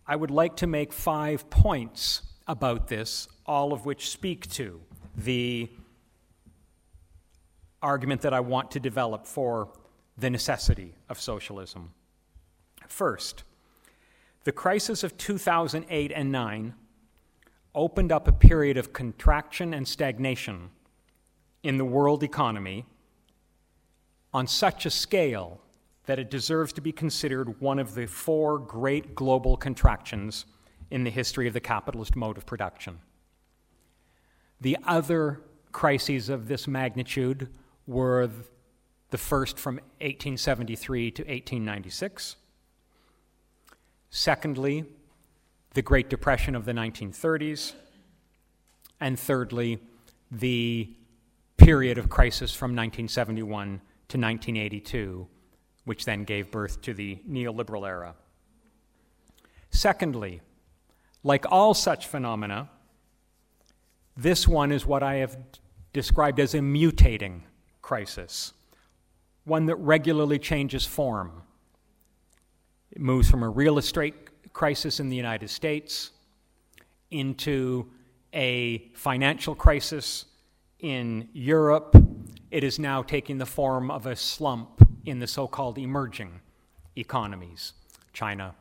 I 0.06 0.16
would 0.16 0.30
like 0.30 0.56
to 0.56 0.66
make 0.66 0.92
five 0.92 1.48
points 1.48 2.22
about 2.46 2.88
this, 2.88 3.26
all 3.46 3.72
of 3.72 3.86
which 3.86 4.10
speak 4.10 4.50
to 4.50 4.80
the 5.16 5.70
argument 7.82 8.20
that 8.22 8.34
I 8.34 8.40
want 8.40 8.70
to 8.72 8.80
develop 8.80 9.26
for 9.26 9.68
the 10.18 10.30
necessity 10.30 10.94
of 11.08 11.20
socialism. 11.20 11.92
First, 12.86 13.44
the 14.44 14.52
crisis 14.52 15.02
of 15.04 15.16
2008 15.16 16.12
and 16.14 16.30
9 16.30 16.74
opened 17.74 18.12
up 18.12 18.28
a 18.28 18.32
period 18.32 18.76
of 18.76 18.92
contraction 18.92 19.74
and 19.74 19.88
stagnation 19.88 20.70
in 21.62 21.78
the 21.78 21.84
world 21.84 22.22
economy 22.22 22.84
on 24.32 24.46
such 24.46 24.84
a 24.84 24.90
scale 24.90 25.60
that 26.06 26.18
it 26.18 26.30
deserves 26.30 26.72
to 26.74 26.80
be 26.80 26.92
considered 26.92 27.60
one 27.60 27.78
of 27.78 27.94
the 27.94 28.06
four 28.06 28.58
great 28.58 29.14
global 29.14 29.56
contractions 29.56 30.44
in 30.90 31.04
the 31.04 31.10
history 31.10 31.46
of 31.48 31.54
the 31.54 31.60
capitalist 31.60 32.14
mode 32.14 32.36
of 32.36 32.46
production. 32.46 32.98
The 34.60 34.76
other 34.86 35.40
crises 35.72 36.28
of 36.28 36.46
this 36.46 36.68
magnitude 36.68 37.48
were 37.86 38.30
the 39.10 39.18
first 39.18 39.58
from 39.58 39.76
1873 40.00 41.10
to 41.12 41.22
1896. 41.22 42.36
Secondly, 44.10 44.84
the 45.74 45.82
Great 45.82 46.08
Depression 46.08 46.54
of 46.54 46.64
the 46.64 46.72
1930s. 46.72 47.74
And 49.00 49.18
thirdly, 49.18 49.80
the 50.30 50.88
period 51.56 51.98
of 51.98 52.08
crisis 52.08 52.54
from 52.54 52.70
1971 52.70 53.80
to 54.08 54.18
1982, 54.18 55.26
which 55.84 56.04
then 56.04 56.24
gave 56.24 56.50
birth 56.50 56.80
to 56.82 56.94
the 56.94 57.18
neoliberal 57.28 57.86
era. 57.86 58.14
Secondly, 59.70 60.40
like 61.22 61.44
all 61.50 61.74
such 61.74 62.06
phenomena, 62.06 62.70
this 64.16 64.46
one 64.46 64.70
is 64.70 64.86
what 64.86 65.02
I 65.02 65.16
have 65.16 65.36
described 65.92 66.38
as 66.40 66.54
a 66.54 66.58
mutating 66.58 67.40
crisis, 67.82 68.52
one 69.44 69.66
that 69.66 69.76
regularly 69.76 70.38
changes 70.38 70.86
form. 70.86 71.42
It 72.92 73.00
moves 73.00 73.28
from 73.28 73.42
a 73.42 73.48
real 73.48 73.78
estate 73.78 74.14
crisis 74.52 75.00
in 75.00 75.08
the 75.08 75.16
United 75.16 75.50
States 75.50 76.12
into 77.10 77.90
a 78.32 78.90
financial 78.94 79.54
crisis 79.54 80.26
in 80.80 81.28
Europe. 81.32 81.96
It 82.50 82.62
is 82.62 82.78
now 82.78 83.02
taking 83.02 83.38
the 83.38 83.46
form 83.46 83.90
of 83.90 84.06
a 84.06 84.14
slump 84.14 84.83
in 85.04 85.18
the 85.18 85.26
so 85.26 85.46
called 85.46 85.78
emerging 85.78 86.40
economies 86.96 87.72
China, 88.12 88.54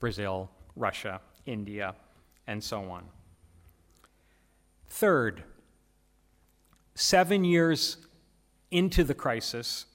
Brazil, 0.00 0.50
Russia, 0.74 1.20
India, 1.46 1.94
and 2.46 2.62
so 2.62 2.90
on. 2.90 3.04
Third, 4.88 5.44
seven 6.94 7.44
years 7.44 7.96
into 8.70 9.04
the 9.04 9.14
crisis, 9.14 9.86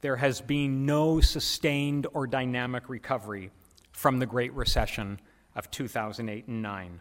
there 0.00 0.16
has 0.16 0.40
been 0.40 0.84
no 0.84 1.20
sustained 1.20 2.06
or 2.12 2.26
dynamic 2.26 2.88
recovery 2.88 3.50
from 3.92 4.18
the 4.18 4.26
Great 4.26 4.52
Recession 4.52 5.18
of 5.56 5.70
2008 5.70 6.46
and 6.46 6.62
9. 6.62 7.00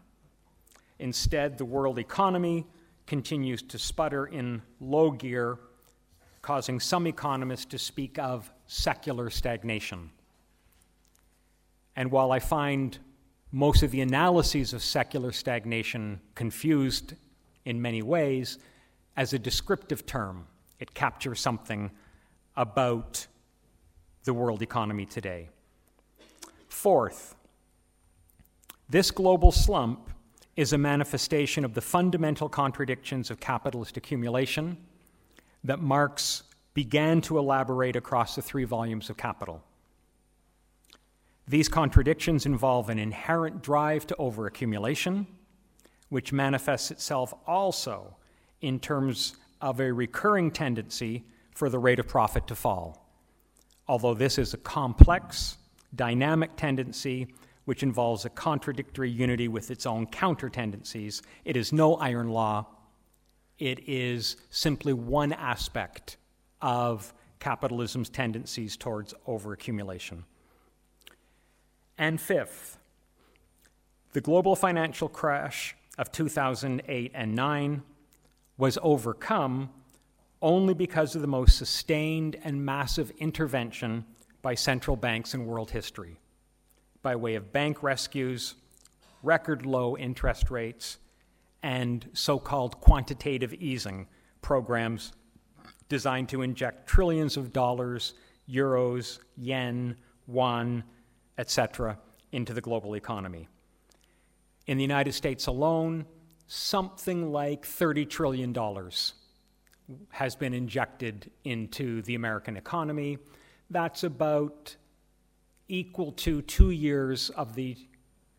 Instead, 1.00 1.58
the 1.58 1.66
world 1.66 2.00
economy 2.00 2.66
continues 3.06 3.62
to 3.62 3.78
sputter 3.78 4.26
in 4.26 4.62
low 4.80 5.12
gear, 5.12 5.60
causing 6.44 6.78
some 6.80 7.08
economists 7.08 7.66
to 7.66 7.80
speak 7.80 8.20
of 8.20 8.52
secular 8.68 9.32
stagnation. 9.32 10.12
And 11.96 12.12
while 12.12 12.32
I 12.32 12.40
find 12.40 12.98
most 13.52 13.82
of 13.82 13.92
the 13.92 14.02
analyses 14.02 14.74
of 14.74 14.84
secular 14.84 15.32
stagnation 15.32 16.20
confused 16.36 17.14
in 17.66 17.82
many 17.82 18.02
ways, 18.02 18.60
as 19.16 19.32
a 19.34 19.40
descriptive 19.40 20.06
term, 20.06 20.46
it 20.80 20.94
captures 20.94 21.40
something 21.40 21.90
about 22.58 23.26
the 24.26 24.34
world 24.34 24.62
economy 24.62 25.06
today. 25.06 25.50
Fourth, 26.68 27.36
this 28.90 29.12
global 29.12 29.52
slump 29.52 30.10
is 30.58 30.74
a 30.74 30.78
manifestation 30.78 31.64
of 31.64 31.74
the 31.74 31.82
fundamental 31.82 32.50
contradictions 32.50 33.32
of 33.32 33.40
capitalist 33.40 33.96
accumulation 33.96 34.78
that 35.64 35.80
Marx 35.80 36.44
began 36.74 37.22
to 37.22 37.38
elaborate 37.38 37.96
across 37.96 38.36
the 38.36 38.42
three 38.42 38.64
volumes 38.64 39.10
of 39.10 39.18
Capital. 39.18 39.64
These 41.48 41.70
contradictions 41.70 42.46
involve 42.46 42.90
an 42.90 43.00
inherent 43.00 43.62
drive 43.62 44.08
to 44.08 44.16
overaccumulation, 44.16 45.26
which 46.10 46.32
manifests 46.32 46.92
itself 46.92 47.34
also 47.46 48.16
in 48.62 48.80
terms 48.80 49.36
of 49.62 49.80
a 49.80 49.92
recurring 49.92 50.52
tendency 50.52 51.24
for 51.54 51.70
the 51.70 51.80
rate 51.80 52.00
of 52.00 52.08
profit 52.08 52.48
to 52.48 52.56
fall. 52.56 53.10
Although 53.88 54.14
this 54.14 54.38
is 54.38 54.54
a 54.54 54.58
complex, 54.58 55.58
dynamic 55.96 56.56
tendency 56.56 57.28
which 57.66 57.84
involves 57.84 58.26
a 58.26 58.30
contradictory 58.30 59.10
unity 59.10 59.48
with 59.48 59.72
its 59.72 59.86
own 59.86 60.06
counter 60.08 60.50
tendencies, 60.50 61.22
it 61.46 61.56
is 61.56 61.72
no 61.72 61.96
iron 61.96 62.30
law. 62.30 62.66
It 63.64 63.88
is 63.88 64.36
simply 64.50 64.92
one 64.92 65.32
aspect 65.32 66.18
of 66.62 67.14
capitalism's 67.40 68.10
tendencies 68.10 68.76
towards 68.76 69.14
overaccumulation. 69.26 70.24
And 71.98 72.20
fifth, 72.20 72.78
the 74.12 74.20
global 74.20 74.58
financial 74.58 75.08
crash 75.08 75.78
of 75.98 76.12
2008 76.12 77.12
and 77.16 77.36
9 77.36 77.84
was 78.58 78.78
overcome 78.82 79.70
only 80.42 80.74
because 80.74 81.16
of 81.16 81.22
the 81.22 81.28
most 81.30 81.58
sustained 81.58 82.36
and 82.44 82.66
massive 82.66 83.12
intervention 83.12 84.04
by 84.42 84.56
central 84.56 84.98
banks 84.98 85.34
in 85.34 85.46
world 85.46 85.72
history, 85.72 86.20
by 87.02 87.16
way 87.16 87.36
of 87.36 87.54
bank 87.54 87.82
rescues, 87.82 88.56
record 89.22 89.66
low 89.66 89.96
interest 89.96 90.52
rates, 90.52 90.98
and 91.64 92.08
so 92.14 92.38
called 92.38 92.80
quantitative 92.82 93.54
easing 93.54 94.08
programs 94.42 95.14
designed 95.88 96.30
to 96.30 96.42
inject 96.42 96.88
trillions 96.88 97.38
of 97.38 97.54
dollars, 97.54 98.14
euros, 98.50 99.20
yen, 99.38 99.96
yuan, 100.28 100.84
etc., 101.38 101.98
into 102.34 102.54
the 102.54 102.62
global 102.62 102.96
economy. 102.96 103.48
In 104.68 104.78
the 104.78 104.84
United 104.84 105.14
States 105.14 105.48
alone, 105.48 106.06
something 106.48 107.32
like 107.32 107.66
$30 107.66 108.10
trillion 108.10 108.56
has 110.10 110.36
been 110.36 110.54
injected 110.54 111.32
into 111.44 112.02
the 112.04 112.16
American 112.16 112.58
economy. 112.58 113.18
That's 113.70 114.04
about 114.04 114.76
equal 115.68 116.12
to 116.14 116.42
two 116.42 116.72
years 116.72 117.30
of 117.32 117.56
the 117.56 117.78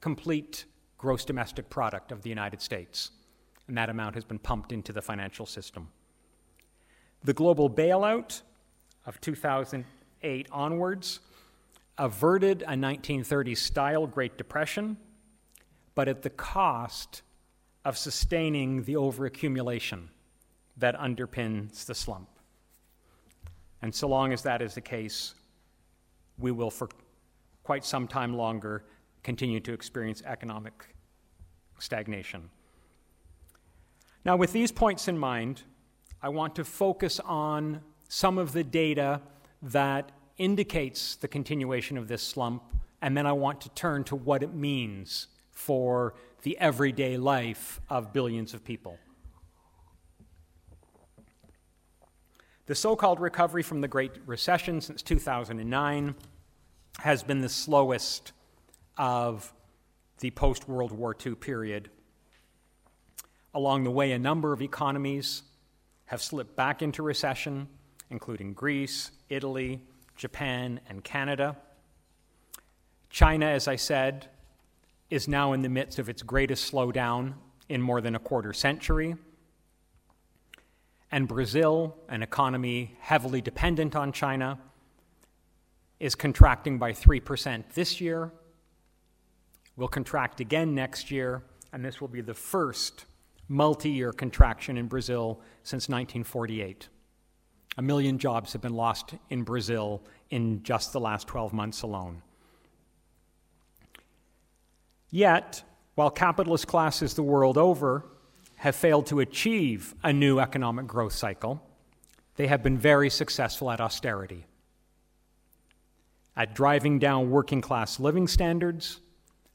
complete 0.01 0.65
gross 1.05 1.23
domestic 1.27 1.69
product 1.69 2.13
of 2.13 2.23
the 2.23 2.31
United 2.31 2.63
States. 2.63 3.11
And 3.69 3.77
that 3.77 3.91
amount 3.91 4.15
has 4.15 4.25
been 4.25 4.39
pumped 4.39 4.73
into 4.73 4.91
the 4.91 5.03
financial 5.03 5.45
system. 5.45 5.89
The 7.23 7.35
global 7.35 7.69
bailout 7.69 8.41
of 9.05 9.21
2008 9.21 10.49
onwards 10.51 11.21
averted 11.99 12.63
a 12.63 12.73
1930s 12.73 13.59
style 13.59 14.07
Great 14.07 14.39
Depression, 14.39 14.97
but 15.95 16.09
at 16.09 16.23
the 16.23 16.31
cost 16.31 17.21
of 17.85 17.99
sustaining 17.99 18.85
the 18.85 18.95
overaccumulation 18.95 20.09
that 20.79 20.97
underpins 20.97 21.85
the 21.85 21.95
slump. 21.95 22.31
And 23.83 23.95
so 23.95 24.09
long 24.09 24.33
as 24.33 24.41
that 24.45 24.63
is 24.63 24.75
the 24.75 24.81
case, 24.81 25.35
we 26.39 26.51
will, 26.51 26.71
for 26.71 26.89
quite 27.63 27.85
some 27.85 28.09
time 28.09 28.33
longer, 28.33 28.87
continue 29.23 29.61
to 29.61 29.75
experience 29.75 30.23
economic 30.25 30.94
stagnation. 31.85 32.51
Now, 34.25 34.37
with 34.37 34.53
these 34.53 34.73
points 34.73 35.07
in 35.07 35.19
mind, 35.19 35.63
I 36.23 36.31
want 36.31 36.57
to 36.57 36.65
focus 36.65 37.21
on 37.21 37.83
some 38.09 38.39
of 38.39 38.53
the 38.53 38.65
data 38.65 39.21
that 39.63 40.11
indicates 40.39 41.17
the 41.17 41.29
continuation 41.29 41.99
of 41.99 42.09
this 42.09 42.23
slump, 42.23 42.63
and 43.03 43.17
then 43.17 43.27
I 43.27 43.33
want 43.33 43.61
to 43.63 43.69
turn 43.71 44.05
to 44.05 44.17
what 44.17 44.43
it 44.43 44.55
means 44.55 45.29
for 45.51 46.15
the 46.43 46.59
everyday 46.59 47.17
life 47.17 47.81
of 47.89 48.13
billions 48.13 48.55
of 48.55 48.65
people. 48.65 48.99
The 52.67 52.75
so 52.75 52.97
called 52.97 53.21
recovery 53.21 53.63
from 53.63 53.83
the 53.83 53.89
Great 53.89 54.13
Recession 54.25 54.81
since 54.81 55.03
2009 55.03 56.15
has 57.01 57.23
been 57.23 57.43
the 57.43 57.49
slowest 57.49 58.33
of 58.97 59.53
the 60.21 60.31
post 60.31 60.69
World 60.69 60.93
War 60.93 61.15
II 61.25 61.35
period. 61.35 61.91
Along 63.53 63.85
the 63.85 63.91
way, 63.91 64.13
a 64.13 64.19
number 64.19 64.53
of 64.53 64.63
economies 64.63 65.43
have 66.07 66.23
slipped 66.23 66.57
back 66.57 66.83
into 66.83 67.03
recession, 67.03 67.69
including 68.11 68.53
Greece, 68.53 69.11
Italy, 69.29 69.81
Japan, 70.17 70.81
and 70.89 71.03
Canada. 71.03 71.57
China, 73.11 73.47
as 73.47 73.69
I 73.69 73.77
said, 73.77 74.29
is 75.11 75.29
now 75.29 75.53
in 75.53 75.63
the 75.63 75.69
midst 75.69 75.99
of 75.99 76.09
its 76.09 76.23
greatest 76.23 76.73
slowdown 76.73 77.35
in 77.69 77.81
more 77.81 78.01
than 78.01 78.15
a 78.15 78.19
quarter 78.19 78.53
century. 78.53 79.15
And 81.11 81.29
Brazil, 81.29 81.97
an 82.09 82.23
economy 82.23 82.97
heavily 83.01 83.41
dependent 83.41 83.95
on 83.95 84.11
China, 84.13 84.59
is 86.01 86.15
contracting 86.15 86.79
by 86.79 86.93
3% 86.93 87.65
this 87.73 88.01
year, 88.01 88.33
will 89.77 89.89
contract 89.89 90.41
again 90.41 90.75
next 90.75 91.11
year, 91.11 91.43
and 91.73 91.85
this 91.85 92.01
will 92.01 92.09
be 92.09 92.21
the 92.21 92.35
first 92.35 93.07
multi 93.49 93.91
year 93.91 94.13
contraction 94.13 94.77
in 94.77 94.87
Brazil 94.87 95.41
since 95.63 95.89
1948. 95.89 96.89
A 97.77 97.83
million 97.83 98.19
jobs 98.19 98.53
have 98.53 98.63
been 98.63 98.75
lost 98.75 99.15
in 99.31 99.43
Brazil 99.43 100.03
in 100.31 100.63
just 100.63 100.93
the 100.93 101.01
last 101.01 101.27
12 101.27 101.53
months 101.53 101.83
alone. 101.83 102.23
Yet, 105.11 105.63
while 105.97 106.11
capitalist 106.11 106.67
classes 106.67 107.15
the 107.15 107.23
world 107.23 107.59
over 107.59 108.05
have 108.57 108.77
failed 108.77 109.07
to 109.07 109.21
achieve 109.21 109.95
a 110.03 110.13
new 110.13 110.39
economic 110.39 110.87
growth 110.87 111.13
cycle, 111.13 111.63
they 112.37 112.47
have 112.47 112.63
been 112.63 112.79
very 112.79 113.11
successful 113.11 113.71
at 113.71 113.81
austerity, 113.81 114.47
at 116.37 116.55
driving 116.55 116.99
down 116.99 117.31
working 117.31 117.61
class 117.61 118.01
living 118.01 118.27
standards 118.27 119.01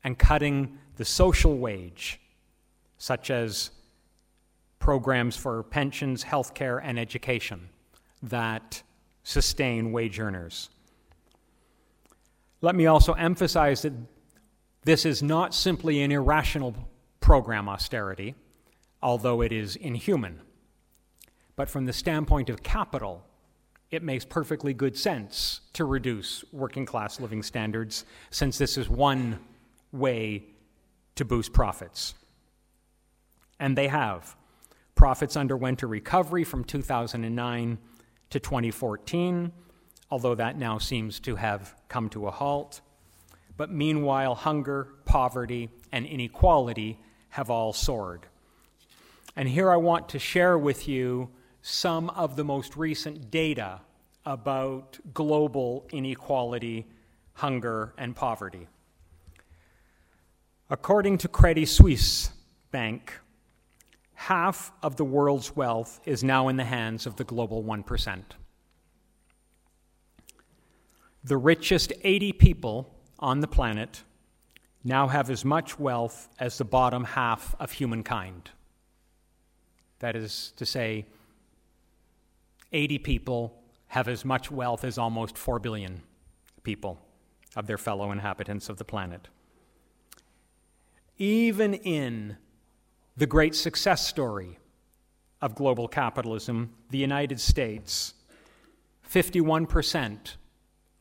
and 0.03 0.17
cutting 0.17 0.77
the 0.95 1.05
social 1.05 1.57
wage, 1.57 2.19
such 2.97 3.29
as 3.29 3.71
programs 4.79 5.35
for 5.35 5.63
pensions, 5.63 6.23
health 6.23 6.53
care, 6.53 6.77
and 6.77 6.97
education 6.97 7.69
that 8.23 8.81
sustain 9.23 9.91
wage 9.91 10.19
earners. 10.19 10.69
Let 12.61 12.75
me 12.75 12.87
also 12.87 13.13
emphasize 13.13 13.81
that 13.83 13.93
this 14.83 15.05
is 15.05 15.21
not 15.21 15.53
simply 15.53 16.01
an 16.01 16.11
irrational 16.11 16.75
program 17.19 17.69
austerity, 17.69 18.35
although 19.01 19.41
it 19.41 19.51
is 19.51 19.75
inhuman. 19.75 20.41
But 21.55 21.69
from 21.69 21.85
the 21.85 21.93
standpoint 21.93 22.49
of 22.49 22.63
capital, 22.63 23.23
it 23.91 24.03
makes 24.03 24.25
perfectly 24.25 24.73
good 24.73 24.97
sense 24.97 25.61
to 25.73 25.85
reduce 25.85 26.43
working 26.51 26.85
class 26.85 27.19
living 27.19 27.43
standards, 27.43 28.05
since 28.29 28.57
this 28.57 28.77
is 28.77 28.89
one 28.89 29.39
way 29.91 30.45
to 31.15 31.25
boost 31.25 31.53
profits. 31.53 32.15
And 33.59 33.77
they 33.77 33.87
have. 33.87 34.35
Profits 34.95 35.35
underwent 35.35 35.81
a 35.81 35.87
recovery 35.87 36.43
from 36.43 36.63
2009 36.63 37.77
to 38.29 38.39
2014, 38.39 39.51
although 40.11 40.35
that 40.35 40.57
now 40.57 40.77
seems 40.77 41.19
to 41.21 41.35
have 41.35 41.75
come 41.87 42.09
to 42.09 42.27
a 42.27 42.31
halt. 42.31 42.81
But 43.57 43.71
meanwhile, 43.71 44.35
hunger, 44.35 44.87
poverty, 45.05 45.69
and 45.91 46.05
inequality 46.05 46.99
have 47.29 47.49
all 47.49 47.73
soared. 47.73 48.25
And 49.35 49.47
here 49.47 49.71
I 49.71 49.77
want 49.77 50.09
to 50.09 50.19
share 50.19 50.57
with 50.57 50.87
you 50.87 51.29
some 51.61 52.09
of 52.11 52.35
the 52.35 52.43
most 52.43 52.75
recent 52.77 53.29
data 53.31 53.81
about 54.25 54.99
global 55.13 55.87
inequality, 55.91 56.87
hunger, 57.33 57.93
and 57.97 58.15
poverty. 58.15 58.67
According 60.69 61.17
to 61.19 61.27
Credit 61.27 61.67
Suisse 61.67 62.29
Bank, 62.69 63.19
half 64.13 64.71
of 64.83 64.97
the 64.97 65.05
world's 65.05 65.55
wealth 65.55 65.99
is 66.05 66.23
now 66.23 66.47
in 66.47 66.57
the 66.57 66.63
hands 66.63 67.07
of 67.07 67.15
the 67.15 67.23
global 67.23 67.63
1%. 67.63 68.23
The 71.23 71.37
richest 71.37 71.91
80 72.03 72.33
people 72.33 72.93
on 73.17 73.39
the 73.39 73.47
planet 73.47 74.03
now 74.83 75.07
have 75.07 75.31
as 75.31 75.43
much 75.43 75.79
wealth 75.79 76.29
as 76.39 76.59
the 76.59 76.65
bottom 76.65 77.03
half 77.03 77.55
of 77.59 77.71
humankind. 77.71 78.51
That 79.99 80.15
is 80.15 80.53
to 80.57 80.67
say, 80.67 81.07
80 82.71 82.99
people 82.99 83.59
have 83.87 84.07
as 84.07 84.23
much 84.23 84.51
wealth 84.51 84.83
as 84.83 84.99
almost 84.99 85.35
4 85.35 85.57
billion 85.57 86.03
people 86.61 86.99
of 87.55 87.65
their 87.65 87.79
fellow 87.79 88.11
inhabitants 88.11 88.69
of 88.69 88.77
the 88.77 88.85
planet. 88.85 89.27
Even 91.19 91.73
in 91.73 92.37
the 93.17 93.27
great 93.27 93.53
success 93.53 94.07
story 94.07 94.57
of 95.41 95.53
global 95.53 95.89
capitalism, 95.89 96.69
the 96.89 96.97
United 96.97 97.41
States, 97.41 98.13
51% 99.11 100.35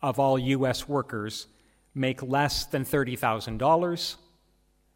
of 0.03 0.19
all 0.19 0.37
U.S. 0.37 0.89
workers 0.89 1.47
make 1.95 2.21
less 2.21 2.65
than 2.65 2.85
$30,000 2.85 4.17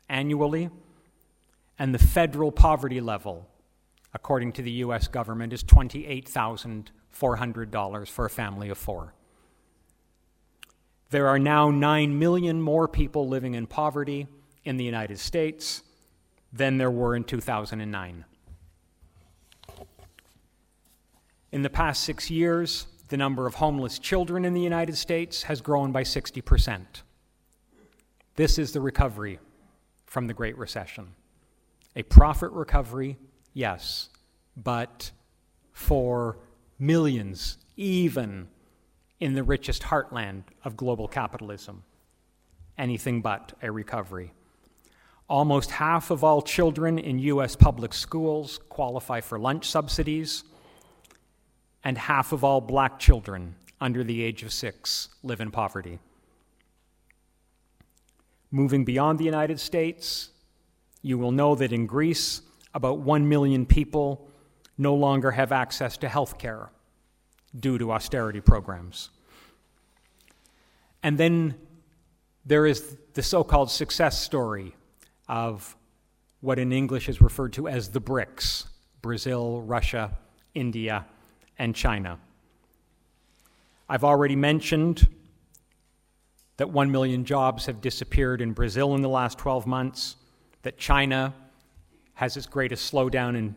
annually, 0.09 0.71
and 1.79 1.95
the 1.95 2.01
federal 2.01 2.51
poverty 2.51 3.01
level, 3.01 3.47
according 4.13 4.51
to 4.53 4.63
the 4.63 4.73
U.S. 4.73 5.07
government, 5.07 5.53
is 5.53 5.63
$28,400 5.63 8.09
for 8.09 8.25
a 8.25 8.31
family 8.31 8.71
of 8.71 8.79
four. 8.79 9.15
There 11.11 11.29
are 11.29 11.39
now 11.39 11.71
9 11.71 12.19
million 12.19 12.61
more 12.61 12.89
people 12.89 13.29
living 13.29 13.55
in 13.55 13.69
poverty 13.69 14.27
in 14.65 14.77
the 14.77 14.85
United 14.85 15.19
States 15.19 15.83
than 16.53 16.79
there 16.79 16.91
were 16.91 17.17
in 17.17 17.25
2009. 17.25 18.25
In 21.51 21.63
the 21.63 21.71
past 21.71 22.05
six 22.05 22.31
years, 22.31 22.87
the 23.09 23.17
number 23.17 23.47
of 23.47 23.57
homeless 23.57 23.99
children 23.99 24.45
in 24.45 24.55
the 24.55 24.61
United 24.61 24.97
States 24.97 25.43
has 25.45 25.61
grown 25.61 25.93
by 25.93 26.03
60%. 26.03 27.03
This 28.37 28.59
is 28.59 28.73
the 28.73 28.81
recovery 28.81 29.39
from 30.07 30.27
the 30.27 30.35
Great 30.35 30.57
Recession. 30.57 31.09
A 31.95 32.03
profit 32.05 32.51
recovery, 32.53 33.19
yes, 33.53 34.09
but 34.57 35.11
for 35.73 36.39
millions, 36.79 37.59
even 37.77 38.49
in 39.21 39.35
the 39.35 39.43
richest 39.43 39.83
heartland 39.83 40.45
of 40.65 40.77
global 40.77 41.07
capitalism. 41.07 41.85
Anything 42.79 43.21
but 43.21 43.53
a 43.63 43.71
recovery. 43.71 44.33
Almost 45.33 45.71
half 45.71 46.11
of 46.11 46.23
all 46.23 46.43
children 46.43 46.99
in 46.99 47.19
U.S. 47.19 47.57
public 47.57 47.95
schools 47.95 48.61
qualify 48.69 49.23
for 49.23 49.39
lunch 49.39 49.65
subsidies 49.67 50.45
and 51.83 51.97
half 51.97 52.33
of 52.33 52.45
all 52.45 52.61
black 52.61 52.99
children 52.99 53.55
under 53.81 54.05
the 54.05 54.23
age 54.23 54.43
of 54.43 54.53
six 54.53 55.09
live 55.23 55.41
in 55.41 55.51
poverty. 55.51 56.01
Moving 58.51 58.85
beyond 58.85 59.19
the 59.19 59.25
United 59.25 59.59
States, 59.59 60.29
you 61.01 61.17
will 61.17 61.33
know 61.33 61.55
that 61.55 61.73
in 61.73 61.87
Greece, 61.87 62.43
about 62.75 62.99
1 62.99 63.27
million 63.27 63.65
people 63.65 64.29
no 64.77 64.95
longer 64.95 65.31
have 65.31 65.51
access 65.51 65.97
to 65.97 66.11
health 66.11 66.37
care 66.37 66.69
due 67.59 67.79
to 67.79 67.91
austerity 67.91 68.43
programs. 68.43 69.09
And 71.03 71.17
then 71.17 71.55
there 72.45 72.67
is 72.67 72.99
the 73.15 73.23
so 73.23 73.43
called 73.43 73.71
success 73.71 74.21
story 74.21 74.75
of 75.29 75.77
what 76.41 76.59
in 76.59 76.73
English 76.73 77.09
is 77.09 77.21
referred 77.21 77.53
to 77.55 77.69
as 77.69 77.91
the 77.91 78.01
BRICS 78.01 78.67
Brazil, 79.01 79.63
Russia, 79.63 80.17
India, 80.55 81.07
and 81.59 81.75
China. 81.75 82.19
I've 83.89 84.05
already 84.05 84.37
mentioned 84.37 85.09
that 86.57 86.71
1 86.71 86.91
million 86.91 87.25
jobs 87.25 87.67
have 87.67 87.81
disappeared 87.81 88.41
in 88.41 88.53
Brazil 88.53 88.95
in 88.95 89.03
the 89.03 89.09
last 89.09 89.39
12 89.39 89.67
months, 89.67 90.17
that 90.63 90.79
China 90.79 91.35
has 92.15 92.37
its 92.37 92.47
greatest 92.47 92.93
slowdown 92.93 93.37
in 93.37 93.57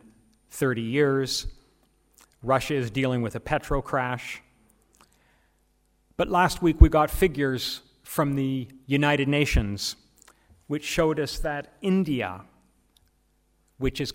30 0.50 0.82
years, 0.82 1.46
Russia 2.42 2.74
is 2.74 2.90
dealing 2.90 3.22
with 3.22 3.34
a 3.34 3.40
petro 3.40 3.82
crash. 3.82 4.42
But 6.16 6.28
last 6.28 6.62
week 6.62 6.80
we 6.80 6.88
got 6.88 7.10
figures 7.10 7.82
from 8.02 8.34
the 8.34 8.68
United 8.86 9.28
Nations 9.28 9.96
which 10.66 10.84
showed 10.84 11.20
us 11.20 11.38
that 11.38 11.74
India, 11.80 12.42
which 13.78 14.00
is 14.00 14.12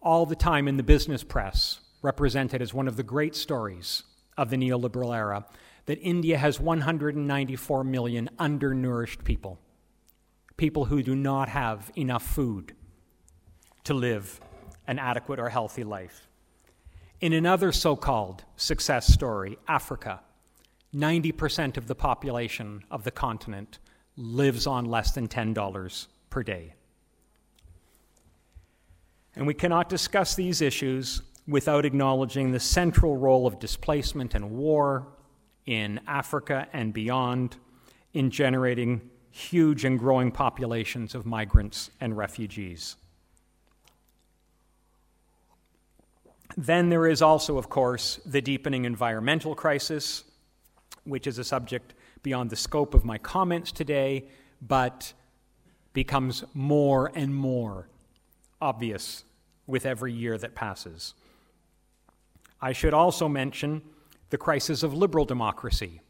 all 0.00 0.26
the 0.26 0.36
time 0.36 0.68
in 0.68 0.76
the 0.76 0.82
business 0.82 1.22
press 1.22 1.80
represented 2.02 2.62
as 2.62 2.72
one 2.72 2.88
of 2.88 2.96
the 2.96 3.02
great 3.02 3.34
stories 3.36 4.04
of 4.36 4.50
the 4.50 4.56
neoliberal 4.56 5.14
era 5.14 5.44
that 5.86 5.98
India 6.00 6.38
has 6.38 6.60
194 6.60 7.84
million 7.84 8.30
undernourished 8.38 9.24
people, 9.24 9.58
people 10.56 10.86
who 10.86 11.02
do 11.02 11.14
not 11.14 11.48
have 11.48 11.90
enough 11.96 12.22
food 12.22 12.74
to 13.84 13.94
live 13.94 14.40
an 14.86 14.98
adequate 14.98 15.38
or 15.38 15.48
healthy 15.48 15.84
life. 15.84 16.28
In 17.20 17.32
another 17.32 17.72
so 17.72 17.96
called 17.96 18.44
success 18.56 19.12
story, 19.12 19.58
Africa, 19.68 20.20
90% 20.94 21.76
of 21.76 21.86
the 21.86 21.94
population 21.94 22.82
of 22.90 23.04
the 23.04 23.10
continent 23.10 23.78
lives 24.20 24.66
on 24.66 24.84
less 24.84 25.12
than 25.12 25.26
$10 25.26 26.06
per 26.28 26.42
day. 26.42 26.74
And 29.34 29.46
we 29.46 29.54
cannot 29.54 29.88
discuss 29.88 30.34
these 30.34 30.60
issues 30.60 31.22
without 31.46 31.84
acknowledging 31.84 32.52
the 32.52 32.60
central 32.60 33.16
role 33.16 33.46
of 33.46 33.58
displacement 33.58 34.34
and 34.34 34.50
war 34.50 35.08
in 35.66 36.00
Africa 36.06 36.68
and 36.72 36.92
beyond 36.92 37.56
in 38.12 38.30
generating 38.30 39.00
huge 39.30 39.84
and 39.84 39.98
growing 39.98 40.30
populations 40.30 41.14
of 41.14 41.24
migrants 41.24 41.90
and 42.00 42.16
refugees. 42.16 42.96
Then 46.56 46.88
there 46.88 47.06
is 47.06 47.22
also, 47.22 47.56
of 47.56 47.68
course, 47.68 48.20
the 48.26 48.40
deepening 48.40 48.84
environmental 48.84 49.54
crisis, 49.54 50.24
which 51.04 51.26
is 51.26 51.38
a 51.38 51.44
subject 51.44 51.94
beyond 52.22 52.50
the 52.50 52.56
scope 52.56 52.94
of 52.94 53.04
my 53.04 53.18
comments 53.18 53.72
today, 53.72 54.26
but 54.60 55.12
becomes 55.92 56.44
more 56.54 57.10
and 57.14 57.34
more 57.34 57.88
obvious 58.60 59.24
with 59.66 59.86
every 59.86 60.12
year 60.12 60.36
that 60.38 60.54
passes. 60.54 61.14
I 62.60 62.72
should 62.72 62.94
also 62.94 63.28
mention 63.28 63.82
the 64.30 64.38
crisis 64.38 64.82
of 64.82 64.92
liberal 64.94 65.24
democracy 65.24 66.00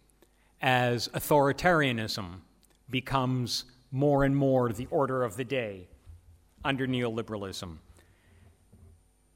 as 0.60 1.08
authoritarianism 1.08 2.40
becomes 2.90 3.64
more 3.92 4.24
and 4.24 4.36
more 4.36 4.72
the 4.72 4.86
order 4.90 5.22
of 5.22 5.36
the 5.36 5.44
day 5.44 5.88
under 6.64 6.86
neoliberalism. 6.86 7.78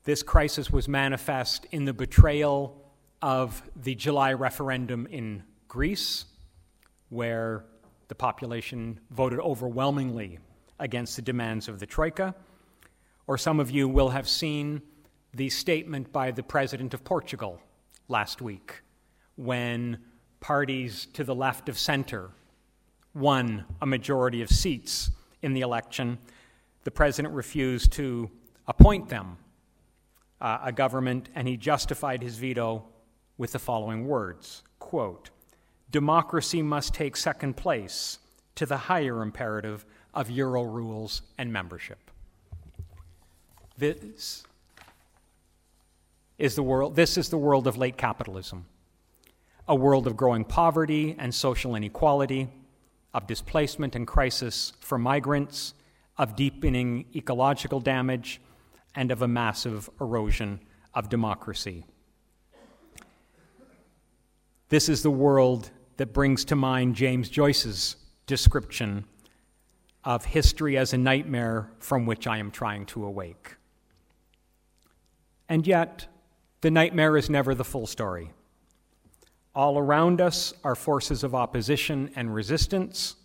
This 0.05 0.23
crisis 0.23 0.71
was 0.71 0.87
manifest 0.87 1.67
in 1.71 1.87
the 1.87 1.95
betrayal 1.95 2.81
of 3.23 3.63
the 3.75 3.95
July 3.95 4.35
referendum 4.35 5.07
in 5.07 5.45
Greece, 5.67 6.27
where 7.15 7.65
the 8.09 8.15
population 8.15 8.99
voted 9.11 9.39
overwhelmingly 9.39 10.39
against 10.81 11.17
the 11.17 11.23
demands 11.23 11.69
of 11.69 11.79
the 11.79 11.87
Troika. 11.87 12.35
Or 13.27 13.39
some 13.39 13.61
of 13.61 13.71
you 13.71 13.89
will 13.89 14.11
have 14.11 14.29
seen 14.29 14.83
the 15.33 15.49
statement 15.49 16.13
by 16.13 16.33
the 16.33 16.43
president 16.43 16.93
of 16.93 17.05
Portugal 17.05 17.61
last 18.09 18.43
week 18.43 18.83
when 19.37 19.99
parties 20.41 21.07
to 21.15 21.25
the 21.25 21.35
left 21.35 21.69
of 21.69 21.79
center 21.79 22.31
won 23.15 23.65
a 23.81 23.87
majority 23.87 24.43
of 24.43 24.51
seats 24.51 25.11
in 25.41 25.55
the 25.55 25.61
election. 25.61 26.19
The 26.83 26.91
president 26.91 27.33
refused 27.33 27.93
to 27.93 28.31
appoint 28.67 29.09
them 29.09 29.39
uh, 30.41 30.59
a 30.65 30.73
government, 30.73 31.29
and 31.35 31.49
he 31.49 31.57
justified 31.57 32.23
his 32.23 32.37
veto 32.37 32.85
with 33.39 33.53
the 33.53 33.59
following 33.59 34.07
words 34.07 34.63
quote, 34.79 35.31
Democracy 35.95 36.61
must 36.61 36.93
take 36.93 37.17
second 37.17 37.57
place 37.57 38.19
to 38.57 38.67
the 38.67 38.77
higher 38.77 39.23
imperative 39.23 39.87
of 40.13 40.29
Euro 40.29 40.65
rules 40.65 41.23
and 41.39 41.53
membership. 41.53 42.11
This 43.79 44.43
is 46.37 46.57
the 46.57 46.65
world, 46.65 46.97
this 46.97 47.17
is 47.17 47.29
the 47.29 47.39
world 47.39 47.69
of 47.69 47.77
late 47.77 47.97
capitalism, 47.97 48.67
a 49.69 49.77
world 49.77 50.09
of 50.09 50.17
growing 50.17 50.45
poverty 50.45 51.15
and 51.17 51.33
social 51.33 51.77
inequality, 51.77 52.49
of 53.13 53.29
displacement 53.29 53.95
and 53.95 54.05
crisis 54.05 54.73
for 54.81 54.99
migrants, 54.99 55.75
of 56.19 56.35
deepening 56.35 57.05
ecological 57.15 57.79
damage, 57.79 58.41
and 58.97 59.13
of 59.13 59.23
a 59.23 59.29
massive 59.29 59.89
erosion 60.01 60.59
of 60.93 61.09
democracy. 61.09 61.85
This 64.71 64.89
is 64.89 65.05
the 65.05 65.11
world 65.13 65.71
that 65.97 66.13
brings 66.13 66.45
to 66.47 66.57
mind 66.57 66.95
James 66.95 67.29
Joyce's 67.29 67.97
description 68.27 69.05
of 70.03 70.25
history 70.25 70.77
as 70.77 70.93
a 70.93 70.99
nightmare 70.99 71.71
from 71.79 72.07
which 72.07 72.27
I 72.27 72.39
am 72.39 72.51
trying 72.51 72.87
to 72.87 73.05
awake. 73.05 73.57
And 75.49 75.67
yet, 75.67 76.07
the 76.61 76.71
nightmare 76.71 77.17
is 77.17 77.31
never 77.31 77.55
the 77.55 77.65
full 77.65 77.87
story. 77.87 78.33
All 79.55 79.79
around 79.79 80.21
us 80.21 80.53
are 80.65 80.75
forces 80.75 81.23
of 81.23 81.35
opposition 81.35 82.11
and 82.17 82.35
resistance, 82.35 83.17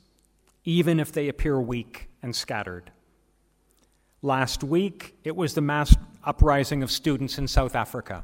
even 0.63 0.99
if 0.99 1.11
they 1.11 1.28
appear 1.28 1.59
weak 1.59 2.09
and 2.22 2.36
scattered. 2.36 2.91
Last 4.22 4.63
week, 4.63 5.15
it 5.24 5.36
was 5.36 5.53
the 5.53 5.61
mass 5.61 5.95
uprising 6.24 6.84
of 6.84 6.91
students 6.91 7.38
in 7.38 7.47
South 7.47 7.76
Africa 7.76 8.24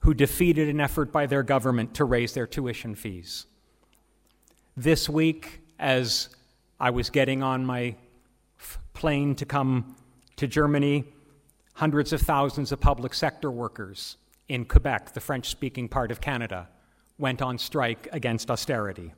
who 0.00 0.14
defeated 0.14 0.68
an 0.68 0.80
effort 0.80 1.12
by 1.12 1.26
their 1.26 1.42
government 1.42 1.94
to 1.94 2.04
raise 2.04 2.32
their 2.32 2.46
tuition 2.46 2.94
fees. 2.94 3.46
This 4.76 5.08
week, 5.08 5.60
as 5.78 6.30
I 6.78 6.90
was 6.90 7.10
getting 7.10 7.42
on 7.42 7.66
my 7.66 7.94
plane 8.94 9.34
to 9.36 9.44
come 9.44 9.96
to 10.36 10.46
Germany, 10.46 11.04
hundreds 11.74 12.12
of 12.12 12.20
thousands 12.22 12.72
of 12.72 12.80
public 12.80 13.14
sector 13.14 13.50
workers 13.50 14.16
in 14.48 14.64
Quebec, 14.64 15.12
the 15.12 15.20
French 15.20 15.48
speaking 15.48 15.88
part 15.88 16.10
of 16.10 16.20
Canada, 16.20 16.68
went 17.18 17.42
on 17.42 17.58
strike 17.58 18.08
against 18.12 18.50
austerity. 18.50 19.12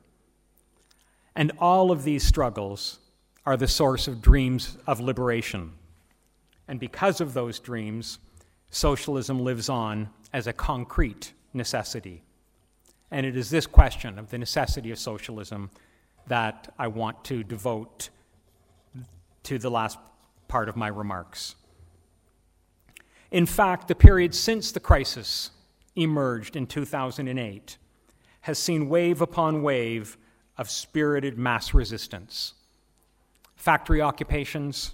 And 1.35 1.51
all 1.59 1.91
of 1.91 2.03
these 2.03 2.25
struggles 2.25 2.99
are 3.45 3.57
the 3.57 3.67
source 3.67 4.07
of 4.07 4.21
dreams 4.21 4.77
of 4.85 4.99
liberation. 4.99 5.71
And 6.67 6.79
because 6.79 7.21
of 7.21 7.33
those 7.33 7.59
dreams, 7.59 8.19
socialism 8.73 9.39
lives 9.39 9.69
on 9.69 10.09
as 10.33 10.47
a 10.47 10.53
concrete 10.53 11.33
necessity. 11.53 12.23
And 13.11 13.25
it 13.25 13.37
is 13.37 13.51
this 13.51 13.67
question 13.67 14.17
of 14.17 14.31
the 14.31 14.39
necessity 14.39 14.89
of 14.91 14.97
socialism 14.97 15.69
that 16.25 16.73
I 16.79 16.87
want 16.87 17.23
to 17.25 17.43
devote 17.43 18.09
to 19.43 19.59
the 19.59 19.69
last 19.69 19.99
part 20.47 20.69
of 20.69 20.75
my 20.75 20.87
remarks. 20.87 21.55
In 23.29 23.45
fact, 23.45 23.87
the 23.87 23.95
period 23.95 24.33
since 24.33 24.71
the 24.71 24.79
crisis 24.79 25.51
emerged 25.95 26.55
in 26.55 26.65
2008 26.65 27.77
has 28.41 28.57
seen 28.57 28.89
wave 28.89 29.21
upon 29.21 29.61
wave 29.61 30.17
of 30.57 30.69
spirited 30.69 31.37
mass 31.37 31.75
resistance. 31.75 32.53
Factory 33.55 34.01
occupations 34.01 34.93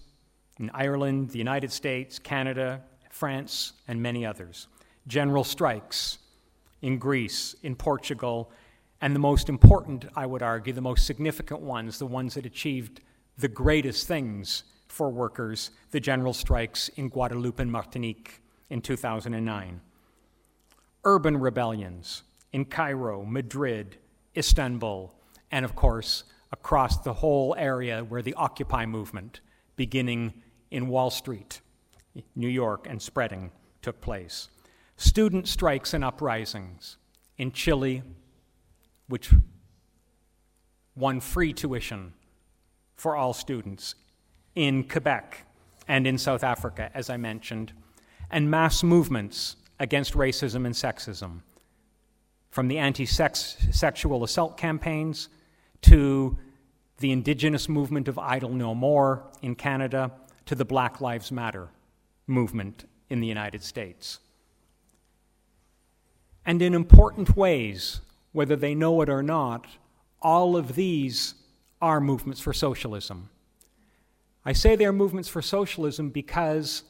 in 0.57 0.69
Ireland, 0.73 1.29
the 1.29 1.37
United 1.37 1.71
States, 1.71 2.19
Canada, 2.19 2.81
France, 3.19 3.73
and 3.85 4.01
many 4.01 4.25
others. 4.25 4.69
General 5.05 5.43
strikes 5.43 6.19
in 6.81 6.97
Greece, 6.97 7.53
in 7.63 7.75
Portugal, 7.75 8.49
and 9.01 9.13
the 9.13 9.19
most 9.19 9.49
important, 9.49 10.05
I 10.15 10.25
would 10.25 10.41
argue, 10.41 10.71
the 10.71 10.79
most 10.79 11.05
significant 11.05 11.59
ones, 11.59 11.99
the 11.99 12.05
ones 12.05 12.35
that 12.35 12.45
achieved 12.45 13.01
the 13.37 13.49
greatest 13.49 14.07
things 14.07 14.63
for 14.87 15.09
workers, 15.09 15.71
the 15.91 15.99
general 15.99 16.31
strikes 16.31 16.87
in 16.95 17.09
Guadeloupe 17.09 17.59
and 17.59 17.69
Martinique 17.69 18.41
in 18.69 18.81
2009. 18.81 19.81
Urban 21.03 21.37
rebellions 21.37 22.23
in 22.53 22.63
Cairo, 22.63 23.25
Madrid, 23.25 23.97
Istanbul, 24.37 25.13
and 25.51 25.65
of 25.65 25.75
course, 25.75 26.23
across 26.53 26.97
the 26.99 27.15
whole 27.15 27.53
area 27.57 28.01
where 28.01 28.21
the 28.21 28.33
Occupy 28.35 28.85
movement, 28.85 29.41
beginning 29.75 30.41
in 30.71 30.87
Wall 30.87 31.09
Street, 31.09 31.59
New 32.35 32.47
York, 32.47 32.87
and 32.89 33.01
spreading, 33.01 33.51
took 33.81 34.01
place. 34.01 34.49
Student 34.97 35.47
strikes 35.47 35.93
and 35.93 36.03
uprisings 36.03 36.97
in 37.37 37.51
Chile, 37.51 38.03
which 39.07 39.31
won 40.95 41.19
free 41.21 41.53
tuition 41.53 42.13
for 42.95 43.15
all 43.15 43.33
students 43.33 43.95
in 44.55 44.83
Quebec 44.83 45.45
and 45.87 46.05
in 46.05 46.17
South 46.17 46.43
Africa, 46.43 46.91
as 46.93 47.09
I 47.09 47.17
mentioned, 47.17 47.71
and 48.29 48.51
mass 48.51 48.83
movements 48.83 49.55
against 49.79 50.13
racism 50.13 50.65
and 50.65 50.75
sexism, 50.75 51.41
from 52.51 52.67
the 52.67 52.77
anti 52.77 53.05
sexual 53.05 54.23
assault 54.23 54.57
campaigns 54.57 55.29
to 55.83 56.37
the 56.97 57.11
indigenous 57.11 57.69
movement 57.69 58.09
of 58.09 58.19
Idle 58.19 58.49
No 58.49 58.75
More 58.75 59.23
in 59.41 59.55
Canada 59.55 60.11
to 60.45 60.55
the 60.55 60.65
Black 60.65 60.99
Lives 60.99 61.31
Matter 61.31 61.69
movement 62.29 62.85
in 63.09 63.19
the 63.19 63.27
United 63.27 63.63
States. 63.63 64.19
And 66.45 66.61
in 66.61 66.73
important 66.73 67.35
ways, 67.35 68.01
whether 68.31 68.55
they 68.55 68.75
know 68.75 69.01
it 69.01 69.09
or 69.09 69.21
not, 69.21 69.67
all 70.21 70.55
of 70.55 70.75
these 70.75 71.33
are 71.81 71.99
movements 71.99 72.39
for 72.39 72.53
socialism. 72.53 73.29
I 74.45 74.53
say 74.53 74.75
they 74.75 74.85
are 74.85 74.93
movements 74.93 75.29
for 75.29 75.41
socialism 75.41 76.09
because 76.09 76.83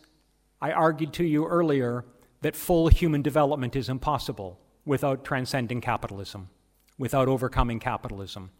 I 0.61 0.71
argued 0.71 1.13
to 1.13 1.23
you 1.23 1.45
earlier 1.47 2.05
that 2.41 2.55
full 2.55 2.87
human 2.87 3.21
development 3.21 3.75
is 3.75 3.89
impossible 3.89 4.59
without 4.85 5.25
transcending 5.25 5.81
capitalism, 5.81 6.49
without 6.97 7.27
overcoming 7.27 7.79
capitalism. 7.79 8.51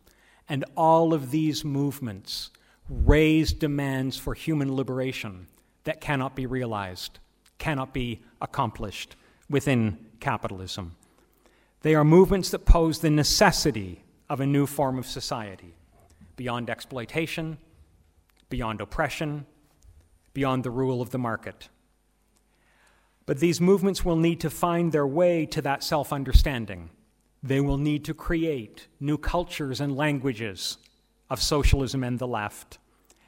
And 0.48 0.66
all 0.76 1.14
of 1.14 1.32
these 1.32 1.64
movements 1.64 2.50
raise 2.90 3.54
demands 3.54 4.18
for 4.18 4.34
human 4.34 4.76
liberation 4.76 5.48
that 5.90 6.00
cannot 6.02 6.36
be 6.36 6.46
realized, 6.46 7.18
cannot 7.58 7.96
be 7.96 8.22
accomplished 8.44 9.16
within 9.50 9.98
capitalism. 10.20 10.96
They 11.82 11.96
are 11.96 12.04
movements 12.04 12.52
that 12.52 12.64
pose 12.64 13.00
the 13.00 13.10
necessity 13.10 14.04
of 14.30 14.40
a 14.40 14.46
new 14.46 14.68
form 14.68 15.00
of 15.00 15.08
society 15.08 15.74
beyond 16.36 16.70
exploitation, 16.70 17.58
beyond 18.52 18.82
oppression, 18.82 19.48
beyond 20.36 20.64
the 20.64 20.70
rule 20.70 21.02
of 21.02 21.10
the 21.10 21.18
market. 21.18 21.70
But 23.26 23.40
these 23.40 23.60
movements 23.60 24.06
will 24.06 24.16
need 24.16 24.40
to 24.42 24.52
find 24.52 24.92
their 24.92 25.08
way 25.08 25.48
to 25.48 25.62
that 25.64 25.84
self 25.84 26.14
understanding. 26.14 26.92
They 27.42 27.62
will 27.62 27.80
need 27.80 28.06
to 28.06 28.14
create 28.14 28.88
new 29.00 29.18
cultures 29.18 29.82
and 29.82 29.98
languages 29.98 30.78
of 31.32 31.42
socialism 31.42 32.04
and 32.04 32.20
the 32.20 32.28
left, 32.28 32.78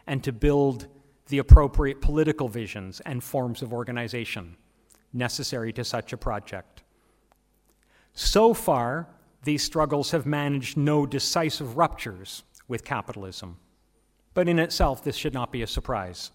and 0.06 0.24
to 0.24 0.32
build 0.32 0.86
the 1.32 1.38
appropriate 1.38 2.02
political 2.02 2.50
visions 2.50 3.00
and 3.06 3.24
forms 3.24 3.62
of 3.62 3.72
organization 3.72 4.58
necessary 5.14 5.72
to 5.72 5.84
such 5.84 6.12
a 6.12 6.18
project. 6.18 6.84
So 8.14 8.54
far, 8.54 9.08
these 9.44 9.64
struggles 9.64 10.12
have 10.12 10.26
managed 10.26 10.76
no 10.76 11.06
decisive 11.06 11.78
ruptures 11.78 12.44
with 12.68 12.84
capitalism. 12.84 13.58
But 14.34 14.50
in 14.50 14.60
itself, 14.60 15.06
this 15.06 15.16
should 15.16 15.34
not 15.34 15.54
be 15.54 15.62
a 15.62 15.68
surprise. 15.68 16.32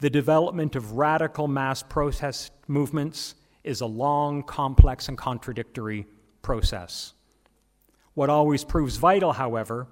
The 0.00 0.10
development 0.10 0.76
of 0.76 0.92
radical 0.92 1.48
mass 1.48 1.82
protest 1.82 2.52
movements 2.66 3.36
is 3.64 3.80
a 3.80 3.86
long, 3.86 4.42
complex, 4.42 5.08
and 5.08 5.16
contradictory 5.16 6.06
process. 6.42 7.14
What 8.12 8.28
always 8.28 8.64
proves 8.64 8.98
vital, 8.98 9.32
however, 9.32 9.86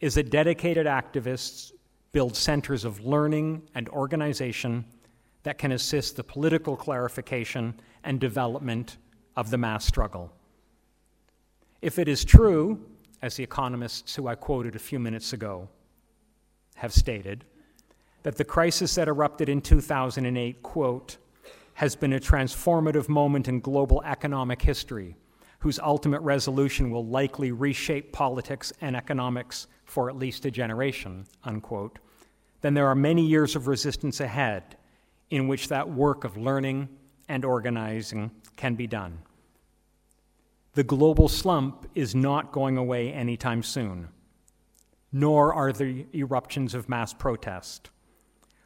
is 0.00 0.14
that 0.14 0.30
dedicated 0.30 0.86
activists 0.86 1.72
build 2.14 2.36
centers 2.36 2.84
of 2.84 3.04
learning 3.04 3.60
and 3.74 3.88
organization 3.90 4.84
that 5.42 5.58
can 5.58 5.72
assist 5.72 6.16
the 6.16 6.22
political 6.24 6.76
clarification 6.76 7.74
and 8.04 8.20
development 8.20 8.96
of 9.36 9.50
the 9.50 9.58
mass 9.58 9.84
struggle. 9.84 10.32
If 11.82 11.98
it 11.98 12.08
is 12.08 12.24
true, 12.24 12.80
as 13.20 13.34
the 13.36 13.42
economists 13.42 14.14
who 14.14 14.28
I 14.28 14.36
quoted 14.36 14.76
a 14.76 14.78
few 14.78 15.00
minutes 15.00 15.32
ago 15.32 15.68
have 16.76 16.92
stated, 16.92 17.44
that 18.22 18.36
the 18.36 18.44
crisis 18.44 18.94
that 18.94 19.08
erupted 19.08 19.48
in 19.48 19.60
2008, 19.60 20.62
quote, 20.62 21.18
has 21.74 21.96
been 21.96 22.12
a 22.12 22.20
transformative 22.20 23.08
moment 23.08 23.48
in 23.48 23.58
global 23.58 24.00
economic 24.04 24.62
history, 24.62 25.16
whose 25.64 25.78
ultimate 25.78 26.20
resolution 26.20 26.90
will 26.90 27.06
likely 27.06 27.50
reshape 27.50 28.12
politics 28.12 28.70
and 28.82 28.94
economics 28.94 29.66
for 29.86 30.10
at 30.10 30.16
least 30.16 30.44
a 30.44 30.50
generation, 30.50 31.24
unquote, 31.42 31.98
then 32.60 32.74
there 32.74 32.86
are 32.86 32.94
many 32.94 33.24
years 33.24 33.56
of 33.56 33.66
resistance 33.66 34.20
ahead 34.20 34.76
in 35.30 35.48
which 35.48 35.68
that 35.68 35.88
work 35.88 36.22
of 36.22 36.36
learning 36.36 36.86
and 37.30 37.46
organizing 37.46 38.30
can 38.56 38.74
be 38.74 38.86
done. 38.86 39.18
The 40.74 40.84
global 40.84 41.28
slump 41.28 41.88
is 41.94 42.14
not 42.14 42.52
going 42.52 42.76
away 42.76 43.10
anytime 43.10 43.62
soon, 43.62 44.10
nor 45.12 45.54
are 45.54 45.72
the 45.72 46.04
eruptions 46.14 46.74
of 46.74 46.90
mass 46.90 47.14
protest. 47.14 47.88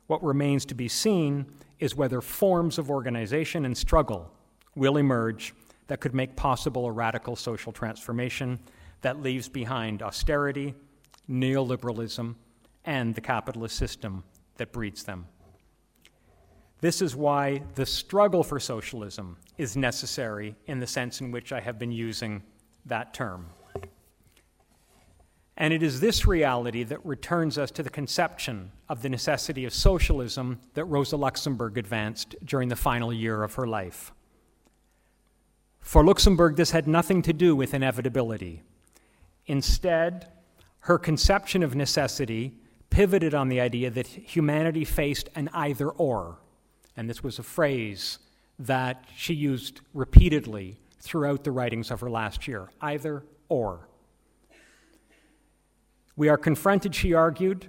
What 0.08 0.24
remains 0.24 0.64
to 0.64 0.74
be 0.74 0.88
seen 0.88 1.46
is 1.78 1.94
whether 1.94 2.20
forms 2.20 2.76
of 2.76 2.90
organization 2.90 3.64
and 3.64 3.78
struggle 3.78 4.32
will 4.74 4.96
emerge 4.96 5.54
that 5.88 6.00
could 6.00 6.14
make 6.14 6.36
possible 6.36 6.86
a 6.86 6.92
radical 6.92 7.36
social 7.36 7.72
transformation 7.72 8.58
that 9.00 9.20
leaves 9.20 9.48
behind 9.48 10.02
austerity, 10.02 10.74
neoliberalism, 11.28 12.34
and 12.84 13.14
the 13.14 13.20
capitalist 13.20 13.76
system 13.76 14.22
that 14.56 14.72
breeds 14.72 15.02
them. 15.04 15.26
This 16.80 17.02
is 17.02 17.16
why 17.16 17.62
the 17.74 17.84
struggle 17.84 18.44
for 18.44 18.60
socialism 18.60 19.36
is 19.56 19.76
necessary 19.76 20.54
in 20.66 20.78
the 20.78 20.86
sense 20.86 21.20
in 21.20 21.32
which 21.32 21.52
I 21.52 21.60
have 21.60 21.78
been 21.78 21.90
using 21.90 22.42
that 22.86 23.12
term. 23.12 23.46
And 25.56 25.74
it 25.74 25.82
is 25.82 25.98
this 26.00 26.24
reality 26.24 26.84
that 26.84 27.04
returns 27.04 27.58
us 27.58 27.72
to 27.72 27.82
the 27.82 27.90
conception 27.90 28.70
of 28.88 29.02
the 29.02 29.08
necessity 29.08 29.64
of 29.64 29.74
socialism 29.74 30.60
that 30.74 30.84
Rosa 30.84 31.16
Luxemburg 31.16 31.76
advanced 31.76 32.36
during 32.44 32.68
the 32.68 32.76
final 32.76 33.12
year 33.12 33.42
of 33.42 33.54
her 33.54 33.66
life. 33.66 34.12
For 35.80 36.04
Luxemburg, 36.04 36.56
this 36.56 36.70
had 36.72 36.86
nothing 36.86 37.22
to 37.22 37.32
do 37.32 37.56
with 37.56 37.74
inevitability. 37.74 38.62
Instead, 39.46 40.28
Her 40.80 40.98
conception 40.98 41.62
of 41.62 41.74
necessity 41.74 42.54
pivoted 42.88 43.34
on 43.34 43.48
the 43.48 43.60
idea 43.60 43.90
that 43.90 44.06
humanity 44.06 44.84
faced 44.84 45.28
an 45.34 45.50
either 45.52 45.90
or. 45.90 46.38
And 46.96 47.10
this 47.10 47.22
was 47.22 47.38
a 47.38 47.42
phrase 47.42 48.18
that 48.58 49.04
she 49.14 49.34
used 49.34 49.82
repeatedly 49.92 50.80
throughout 50.98 51.44
the 51.44 51.52
writings 51.52 51.90
of 51.90 52.00
her 52.00 52.08
last 52.08 52.48
year 52.48 52.70
either 52.80 53.22
or. 53.48 53.88
We 56.16 56.28
are 56.28 56.38
confronted, 56.38 56.94
she 56.94 57.12
argued, 57.12 57.68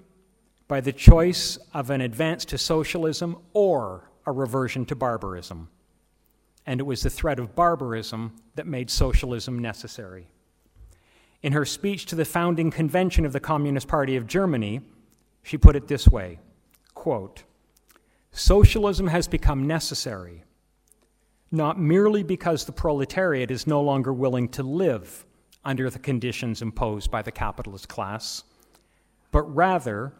by 0.68 0.82
the 0.82 0.94
choice 0.94 1.58
of 1.74 1.90
an 1.90 2.02
advance 2.02 2.46
to 2.46 2.58
socialism 2.58 3.38
or 3.54 4.10
a 4.26 4.32
reversion 4.32 4.86
to 4.86 4.96
barbarism. 4.96 5.68
And 6.70 6.80
it 6.80 6.84
was 6.84 7.02
the 7.02 7.10
threat 7.10 7.40
of 7.40 7.56
barbarism 7.56 8.36
that 8.54 8.68
made 8.68 8.92
socialism 8.92 9.58
necessary. 9.58 10.28
In 11.42 11.54
her 11.54 11.66
speech 11.66 12.06
to 12.06 12.16
the 12.16 12.24
founding 12.24 12.70
convention 12.70 13.26
of 13.26 13.34
the 13.34 13.40
Communist 13.40 13.88
Party 13.88 14.16
of 14.16 14.28
Germany, 14.28 14.82
she 15.42 15.58
put 15.58 15.76
it 15.76 15.88
this 15.88 16.08
way 16.08 16.38
quote, 16.94 17.42
Socialism 18.32 19.08
has 19.08 19.28
become 19.28 19.66
necessary, 19.66 20.44
not 21.52 21.80
merely 21.80 22.22
because 22.22 22.66
the 22.66 22.72
proletariat 22.72 23.50
is 23.50 23.66
no 23.66 23.82
longer 23.82 24.14
willing 24.14 24.48
to 24.50 24.62
live 24.62 25.26
under 25.66 25.90
the 25.90 25.98
conditions 25.98 26.62
imposed 26.62 27.10
by 27.10 27.24
the 27.24 27.32
capitalist 27.32 27.90
class, 27.90 28.44
but 29.32 29.42
rather 29.56 30.14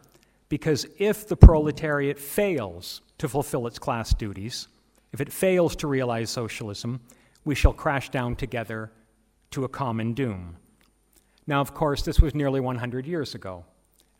because 0.48 0.84
if 0.98 1.28
the 1.28 1.36
proletariat 1.36 2.18
fails 2.18 3.02
to 3.18 3.28
fulfill 3.28 3.68
its 3.68 3.78
class 3.78 4.12
duties, 4.12 4.66
if 5.12 5.20
it 5.20 5.32
fails 5.32 5.76
to 5.76 5.86
realize 5.86 6.30
socialism, 6.30 7.00
we 7.44 7.54
shall 7.54 7.72
crash 7.72 8.10
down 8.10 8.36
together 8.36 8.92
to 9.50 9.64
a 9.64 9.68
common 9.68 10.14
doom. 10.14 10.56
Now, 11.46 11.60
of 11.60 11.74
course, 11.74 12.02
this 12.02 12.20
was 12.20 12.34
nearly 12.34 12.60
100 12.60 13.06
years 13.06 13.34
ago, 13.34 13.64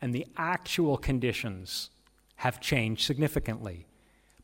and 0.01 0.13
the 0.13 0.27
actual 0.37 0.97
conditions 0.97 1.91
have 2.37 2.59
changed 2.59 3.05
significantly. 3.05 3.85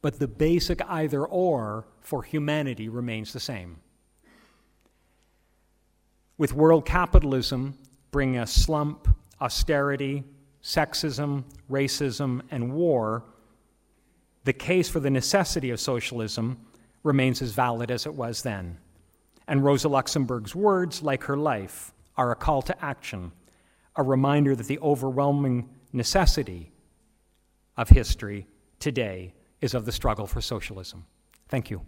But 0.02 0.20
the 0.20 0.28
basic 0.28 0.82
either 0.88 1.26
or 1.26 1.88
for 2.02 2.24
humanity 2.24 2.88
remains 2.88 3.34
the 3.34 3.40
same. 3.40 3.78
With 6.38 6.54
world 6.54 6.86
capitalism 6.86 7.78
bringing 8.12 8.40
a 8.40 8.48
slump, 8.48 9.08
austerity, 9.42 10.24
sexism, 10.64 11.44
racism, 11.70 12.42
and 12.52 12.74
war, 12.74 13.24
the 14.48 14.54
case 14.54 14.88
for 14.88 15.02
the 15.02 15.10
necessity 15.10 15.72
of 15.72 15.80
socialism 15.80 16.58
remains 17.04 17.42
as 17.42 17.52
valid 17.52 17.92
as 17.92 18.06
it 18.06 18.14
was 18.14 18.44
then. 18.44 18.78
And 19.46 19.62
Rosa 19.62 19.90
Luxemburg's 19.90 20.56
words, 20.56 21.04
like 21.04 21.26
her 21.26 21.36
life, 21.36 21.94
are 22.16 22.32
a 22.32 22.36
call 22.36 22.62
to 22.62 22.86
action, 22.86 23.34
a 23.98 24.04
reminder 24.04 24.56
that 24.56 24.68
the 24.68 24.80
overwhelming 24.80 25.68
necessity 25.92 26.72
of 27.76 27.90
history 27.90 28.48
today 28.80 29.34
is 29.60 29.74
of 29.74 29.84
the 29.84 29.92
struggle 29.92 30.28
for 30.28 30.40
socialism. 30.40 31.06
Thank 31.50 31.70
you. 31.70 31.82